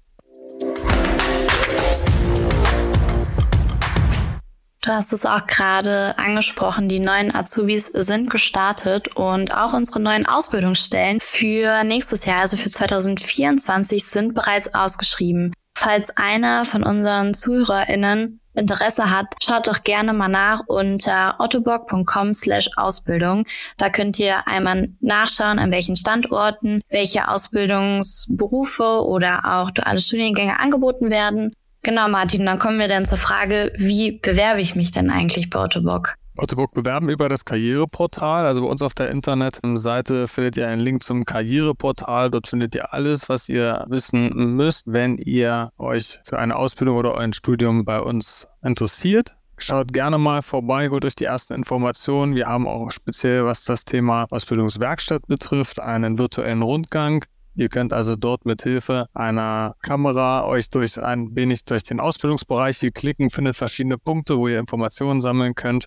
Du 4.81 4.91
hast 4.91 5.11
es 5.11 5.25
auch 5.25 5.47
gerade 5.47 6.15
angesprochen, 6.19 6.87
die 6.87 6.99
neuen 6.99 7.33
Azubis 7.33 7.87
sind 7.87 8.29
gestartet 8.29 9.15
und 9.15 9.57
auch 9.57 9.73
unsere 9.73 9.99
neuen 9.99 10.27
Ausbildungsstellen 10.27 11.19
für 11.19 11.83
nächstes 11.83 12.25
Jahr, 12.25 12.41
also 12.41 12.57
für 12.57 12.69
2024, 12.69 14.05
sind 14.05 14.35
bereits 14.35 14.75
ausgeschrieben. 14.75 15.51
Falls 15.75 16.09
einer 16.15 16.65
von 16.65 16.83
unseren 16.83 17.33
ZuhörerInnen 17.33 18.39
Interesse 18.55 19.09
hat, 19.09 19.27
schaut 19.43 19.67
doch 19.67 19.83
gerne 19.83 20.13
mal 20.13 20.29
nach 20.29 20.61
unter 20.67 21.35
ottobock.com 21.39 22.33
slash 22.33 22.69
Ausbildung. 22.77 23.45
Da 23.77 23.89
könnt 23.89 24.17
ihr 24.17 24.47
einmal 24.47 24.89
nachschauen, 25.01 25.59
an 25.59 25.71
welchen 25.71 25.97
Standorten 25.97 26.81
welche 26.89 27.27
Ausbildungsberufe 27.27 29.05
oder 29.05 29.59
auch 29.59 29.71
duale 29.71 29.99
Studiengänge 29.99 30.59
angeboten 30.59 31.11
werden. 31.11 31.53
Genau, 31.83 32.07
Martin, 32.07 32.45
dann 32.45 32.57
kommen 32.57 32.79
wir 32.79 32.87
dann 32.87 33.05
zur 33.05 33.17
Frage, 33.17 33.71
wie 33.77 34.13
bewerbe 34.13 34.61
ich 34.61 34.75
mich 34.75 34.91
denn 34.91 35.11
eigentlich 35.11 35.49
bei 35.49 35.59
Ottobock? 35.59 36.15
Ottobock 36.37 36.73
bewerben 36.73 37.09
über 37.09 37.29
das 37.29 37.45
Karriereportal. 37.45 38.45
Also 38.45 38.61
bei 38.61 38.67
uns 38.67 38.81
auf 38.81 38.93
der 38.93 39.09
Internetseite 39.09 40.27
findet 40.27 40.57
ihr 40.57 40.67
einen 40.67 40.81
Link 40.81 41.03
zum 41.03 41.25
Karriereportal. 41.25 42.29
Dort 42.29 42.47
findet 42.47 42.75
ihr 42.75 42.93
alles, 42.93 43.29
was 43.29 43.47
ihr 43.47 43.85
wissen 43.87 44.55
müsst, 44.55 44.91
wenn 44.91 45.17
ihr 45.17 45.71
euch 45.77 46.19
für 46.23 46.37
eine 46.39 46.55
Ausbildung 46.55 46.97
oder 46.97 47.17
ein 47.17 47.33
Studium 47.33 47.85
bei 47.85 48.01
uns 48.01 48.47
interessiert. 48.63 49.35
Schaut 49.57 49.93
gerne 49.93 50.17
mal 50.17 50.41
vorbei, 50.41 50.89
holt 50.89 51.05
euch 51.05 51.15
die 51.15 51.23
ersten 51.23 51.53
Informationen. 51.53 52.35
Wir 52.35 52.47
haben 52.47 52.67
auch 52.67 52.91
speziell, 52.91 53.45
was 53.45 53.63
das 53.63 53.85
Thema 53.85 54.25
Ausbildungswerkstatt 54.29 55.27
betrifft, 55.27 55.79
einen 55.79 56.17
virtuellen 56.17 56.61
Rundgang. 56.61 57.23
Ihr 57.55 57.69
könnt 57.69 57.93
also 57.93 58.17
dort 58.17 58.45
mit 58.45 58.63
Hilfe 58.63 59.07
einer 59.13 59.75
Kamera 59.81 60.45
euch 60.45 60.69
durch 60.69 61.01
ein 61.01 61.33
wenig 61.37 61.63
durch 61.63 61.83
den 61.83 62.01
Ausbildungsbereich 62.01 62.85
klicken, 62.93 63.29
findet 63.29 63.55
verschiedene 63.55 63.97
Punkte, 63.97 64.37
wo 64.37 64.49
ihr 64.49 64.59
Informationen 64.59 65.21
sammeln 65.21 65.55
könnt. 65.55 65.85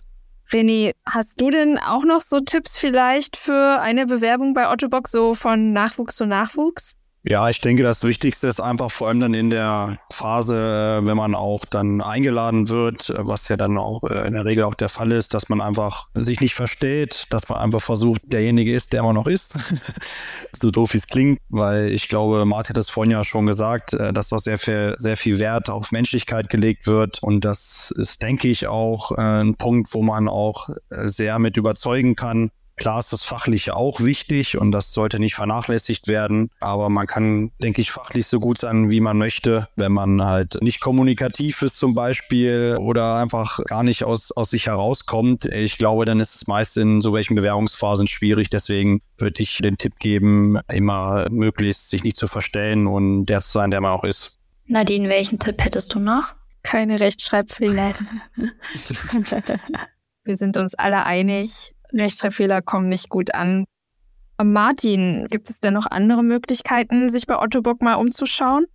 René, 0.51 0.93
hast 1.05 1.39
du 1.39 1.49
denn 1.51 1.77
auch 1.77 2.05
noch 2.05 2.21
so 2.21 2.39
Tipps 2.39 2.77
vielleicht 2.77 3.37
für 3.37 3.79
eine 3.79 4.07
Bewerbung 4.07 4.53
bei 4.53 4.71
Ottobox 4.71 5.11
so 5.11 5.35
von 5.35 5.73
Nachwuchs 5.73 6.15
zu 6.15 6.25
Nachwuchs? 6.25 6.98
Ja, 7.23 7.49
ich 7.49 7.59
denke, 7.59 7.83
das 7.83 8.05
Wichtigste 8.05 8.47
ist 8.47 8.61
einfach 8.61 8.89
vor 8.89 9.09
allem 9.09 9.19
dann 9.19 9.33
in 9.33 9.49
der 9.49 9.99
Phase, 10.09 11.01
äh, 11.01 11.05
wenn 11.05 11.17
man 11.17 11.35
auch 11.35 11.65
dann 11.65 11.99
eingeladen 11.99 12.69
wird, 12.69 13.09
äh, 13.09 13.27
was 13.27 13.49
ja 13.49 13.57
dann 13.57 13.77
auch 13.77 14.05
äh, 14.05 14.25
in 14.25 14.33
der 14.35 14.45
Regel 14.45 14.63
auch 14.63 14.73
der 14.73 14.87
Fall 14.87 15.11
ist, 15.11 15.33
dass 15.33 15.49
man 15.49 15.59
einfach 15.59 16.07
sich 16.13 16.39
nicht 16.39 16.55
versteht, 16.55 17.27
dass 17.29 17.49
man 17.49 17.59
einfach 17.59 17.81
versucht, 17.81 18.21
derjenige 18.31 18.73
ist, 18.73 18.93
der 18.93 19.01
immer 19.01 19.11
noch 19.11 19.27
ist. 19.27 19.59
so 20.53 20.71
doof 20.71 20.93
wie 20.93 20.97
es 20.97 21.07
klingt, 21.07 21.41
weil 21.49 21.89
ich 21.89 22.07
glaube, 22.07 22.45
Martin 22.45 22.75
hat 22.75 22.81
es 22.81 22.89
vorhin 22.89 23.11
ja 23.11 23.25
schon 23.25 23.47
gesagt, 23.47 23.93
dass 23.93 24.29
da 24.29 24.37
sehr 24.37 24.57
viel, 24.57 24.95
sehr 24.97 25.17
viel 25.17 25.39
Wert 25.39 25.69
auf 25.69 25.91
Menschlichkeit 25.91 26.49
gelegt 26.49 26.87
wird. 26.87 27.21
Und 27.21 27.43
das 27.43 27.91
ist, 27.97 28.21
denke 28.21 28.47
ich, 28.47 28.67
auch 28.67 29.11
ein 29.11 29.55
Punkt, 29.55 29.93
wo 29.93 30.01
man 30.01 30.29
auch 30.29 30.69
sehr 30.89 31.37
mit 31.39 31.57
überzeugen 31.57 32.15
kann, 32.15 32.49
Klar 32.79 32.99
ist 32.99 33.11
das 33.11 33.23
Fachliche 33.23 33.75
auch 33.75 33.99
wichtig 33.99 34.57
und 34.57 34.71
das 34.71 34.93
sollte 34.93 35.19
nicht 35.19 35.35
vernachlässigt 35.35 36.07
werden, 36.07 36.49
aber 36.61 36.89
man 36.89 37.07
kann, 37.07 37.51
denke 37.61 37.81
ich, 37.81 37.91
fachlich 37.91 38.25
so 38.25 38.39
gut 38.39 38.57
sein, 38.57 38.89
wie 38.89 39.01
man 39.01 39.17
möchte, 39.17 39.67
wenn 39.75 39.91
man 39.91 40.23
halt 40.23 40.61
nicht 40.61 40.79
kommunikativ 40.79 41.61
ist 41.61 41.77
zum 41.77 41.93
Beispiel 41.93 42.77
oder 42.79 43.15
einfach 43.15 43.59
gar 43.65 43.83
nicht 43.83 44.05
aus, 44.05 44.31
aus 44.31 44.51
sich 44.51 44.67
herauskommt. 44.67 45.45
Ich 45.45 45.77
glaube, 45.77 46.05
dann 46.05 46.21
ist 46.21 46.35
es 46.35 46.47
meist 46.47 46.77
in 46.77 47.01
so 47.01 47.13
welchen 47.13 47.35
Bewerbungsphasen 47.35 48.07
schwierig. 48.07 48.49
Deswegen 48.49 49.01
würde 49.17 49.43
ich 49.43 49.57
den 49.57 49.77
Tipp 49.77 49.99
geben, 49.99 50.57
immer 50.71 51.27
möglichst 51.29 51.89
sich 51.89 52.05
nicht 52.05 52.15
zu 52.15 52.27
verstellen 52.27 52.87
und 52.87 53.25
der 53.25 53.41
zu 53.41 53.51
sein, 53.51 53.71
der 53.71 53.81
man 53.81 53.91
auch 53.91 54.05
ist. 54.05 54.39
Nadine, 54.67 55.09
welchen 55.09 55.37
Tipp 55.39 55.61
hättest 55.61 55.93
du 55.95 55.99
noch? 55.99 56.33
Keine 56.63 57.01
Rechtschreibfehler. 57.01 57.93
Wir 60.23 60.37
sind 60.37 60.57
uns 60.57 60.75
alle 60.75 61.05
einig, 61.05 61.73
Rechtschreibfehler 61.93 62.61
kommen 62.61 62.89
nicht 62.89 63.09
gut 63.09 63.33
an. 63.33 63.65
Martin, 64.41 65.27
gibt 65.29 65.49
es 65.49 65.59
denn 65.59 65.73
noch 65.73 65.85
andere 65.85 66.23
Möglichkeiten, 66.23 67.09
sich 67.09 67.27
bei 67.27 67.37
Otto 67.37 67.61
Bock 67.61 67.81
mal 67.81 67.95
umzuschauen? 67.95 68.65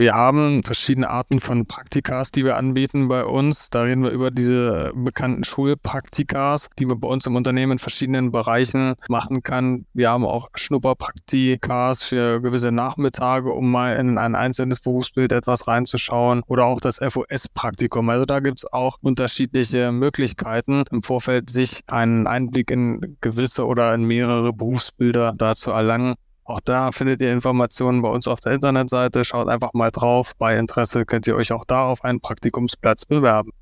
Wir 0.00 0.14
haben 0.14 0.62
verschiedene 0.62 1.10
Arten 1.10 1.40
von 1.40 1.66
Praktikas, 1.66 2.30
die 2.30 2.44
wir 2.44 2.56
anbieten 2.56 3.08
bei 3.08 3.24
uns. 3.24 3.68
Da 3.68 3.82
reden 3.82 4.04
wir 4.04 4.10
über 4.10 4.30
diese 4.30 4.92
bekannten 4.94 5.42
Schulpraktikas, 5.42 6.68
die 6.78 6.86
man 6.86 7.00
bei 7.00 7.08
uns 7.08 7.26
im 7.26 7.34
Unternehmen 7.34 7.72
in 7.72 7.78
verschiedenen 7.80 8.30
Bereichen 8.30 8.94
machen 9.08 9.42
kann. 9.42 9.86
Wir 9.94 10.10
haben 10.10 10.24
auch 10.24 10.50
Schnupperpraktikas 10.54 12.04
für 12.04 12.40
gewisse 12.40 12.70
Nachmittage, 12.70 13.50
um 13.50 13.72
mal 13.72 13.96
in 13.96 14.18
ein 14.18 14.36
einzelnes 14.36 14.78
Berufsbild 14.78 15.32
etwas 15.32 15.66
reinzuschauen 15.66 16.44
oder 16.46 16.66
auch 16.66 16.78
das 16.78 17.00
FOS-Praktikum. 17.00 18.08
Also 18.08 18.24
da 18.24 18.38
gibt 18.38 18.60
es 18.60 18.72
auch 18.72 18.98
unterschiedliche 19.00 19.90
Möglichkeiten 19.90 20.84
im 20.92 21.02
Vorfeld, 21.02 21.50
sich 21.50 21.82
einen 21.88 22.28
Einblick 22.28 22.70
in 22.70 23.16
gewisse 23.20 23.66
oder 23.66 23.92
in 23.94 24.04
mehrere 24.04 24.52
Berufsbilder 24.52 25.32
da 25.36 25.56
zu 25.56 25.72
erlangen. 25.72 26.14
Auch 26.48 26.60
da 26.60 26.92
findet 26.92 27.20
ihr 27.20 27.30
Informationen 27.30 28.00
bei 28.00 28.08
uns 28.08 28.26
auf 28.26 28.40
der 28.40 28.52
Internetseite. 28.52 29.22
Schaut 29.22 29.48
einfach 29.48 29.74
mal 29.74 29.90
drauf. 29.90 30.32
Bei 30.38 30.56
Interesse 30.56 31.04
könnt 31.04 31.26
ihr 31.26 31.36
euch 31.36 31.52
auch 31.52 31.66
da 31.66 31.84
auf 31.84 32.02
einen 32.02 32.20
Praktikumsplatz 32.20 33.04
bewerben. 33.04 33.52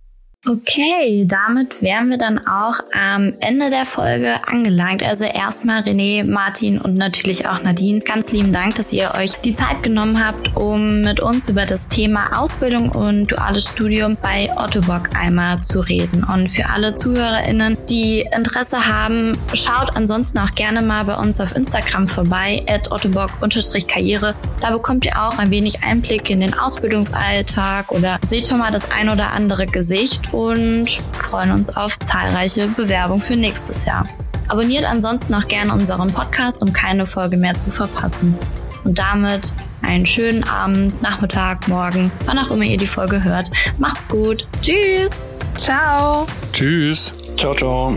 Okay, 0.49 1.25
damit 1.27 1.83
wären 1.83 2.09
wir 2.09 2.18
dann 2.18 2.38
auch 2.46 2.79
am 2.92 3.35
Ende 3.40 3.68
der 3.68 3.85
Folge 3.85 4.37
angelangt. 4.46 5.03
Also 5.03 5.25
erstmal 5.25 5.83
René, 5.83 6.22
Martin 6.22 6.81
und 6.81 6.94
natürlich 6.94 7.49
auch 7.49 7.61
Nadine. 7.64 7.99
Ganz 7.99 8.31
lieben 8.31 8.53
Dank, 8.53 8.77
dass 8.77 8.92
ihr 8.92 9.12
euch 9.16 9.33
die 9.44 9.55
Zeit 9.55 9.83
genommen 9.83 10.25
habt, 10.25 10.57
um 10.57 11.01
mit 11.01 11.18
uns 11.18 11.49
über 11.49 11.66
das 11.66 11.88
Thema 11.88 12.40
Ausbildung 12.40 12.90
und 12.90 13.33
duales 13.33 13.64
Studium 13.64 14.16
bei 14.22 14.49
Ottobock 14.57 15.16
einmal 15.18 15.62
zu 15.62 15.81
reden. 15.81 16.22
Und 16.22 16.49
für 16.49 16.70
alle 16.70 16.94
ZuhörerInnen, 16.94 17.79
die 17.90 18.20
Interesse 18.33 18.87
haben, 18.87 19.37
schaut 19.53 19.96
ansonsten 19.96 20.38
auch 20.38 20.55
gerne 20.55 20.81
mal 20.81 21.05
bei 21.07 21.16
uns 21.16 21.40
auf 21.40 21.57
Instagram 21.57 22.07
vorbei, 22.07 22.64
at 22.68 22.92
ottobock-karriere. 22.92 24.37
Da 24.61 24.70
bekommt 24.70 25.07
ihr 25.07 25.20
auch 25.20 25.38
ein 25.38 25.51
wenig 25.51 25.83
Einblick 25.83 26.31
in 26.31 26.38
den 26.38 26.55
Ausbildungsalltag 26.55 27.90
oder 27.90 28.18
seht 28.22 28.46
schon 28.46 28.59
mal 28.59 28.70
das 28.70 28.92
ein 28.92 29.09
oder 29.09 29.33
andere 29.33 29.66
Gesicht 29.66 30.33
und 30.37 30.90
freuen 30.90 31.51
uns 31.51 31.75
auf 31.75 31.99
zahlreiche 31.99 32.68
Bewerbungen 32.68 33.22
für 33.22 33.37
nächstes 33.37 33.87
Jahr. 33.87 34.07
Abonniert 34.49 34.85
ansonsten 34.85 35.35
auch 35.35 35.49
gerne 35.49 35.72
unseren 35.72 36.12
Podcast, 36.12 36.62
um 36.62 36.72
keine 36.72 37.07
Folge 37.07 37.37
mehr 37.37 37.55
zu 37.55 37.70
verpassen. 37.70 38.38
Und 38.85 38.99
damit 38.99 39.53
einen 39.83 40.07
schönen 40.07 40.44
Abend, 40.44 41.01
Nachmittag, 41.03 41.66
Morgen, 41.68 42.12
wann 42.27 42.38
auch 42.38 42.51
immer 42.51 42.64
ihr 42.64 42.79
die 42.79 42.87
Folge 42.87 43.25
hört. 43.25 43.51
Macht's 43.79 44.09
gut. 44.09 44.46
Tschüss. 44.62 45.25
Ciao. 45.55 46.27
Tschüss. 46.53 47.12
Ciao, 47.37 47.55
ciao. 47.55 47.92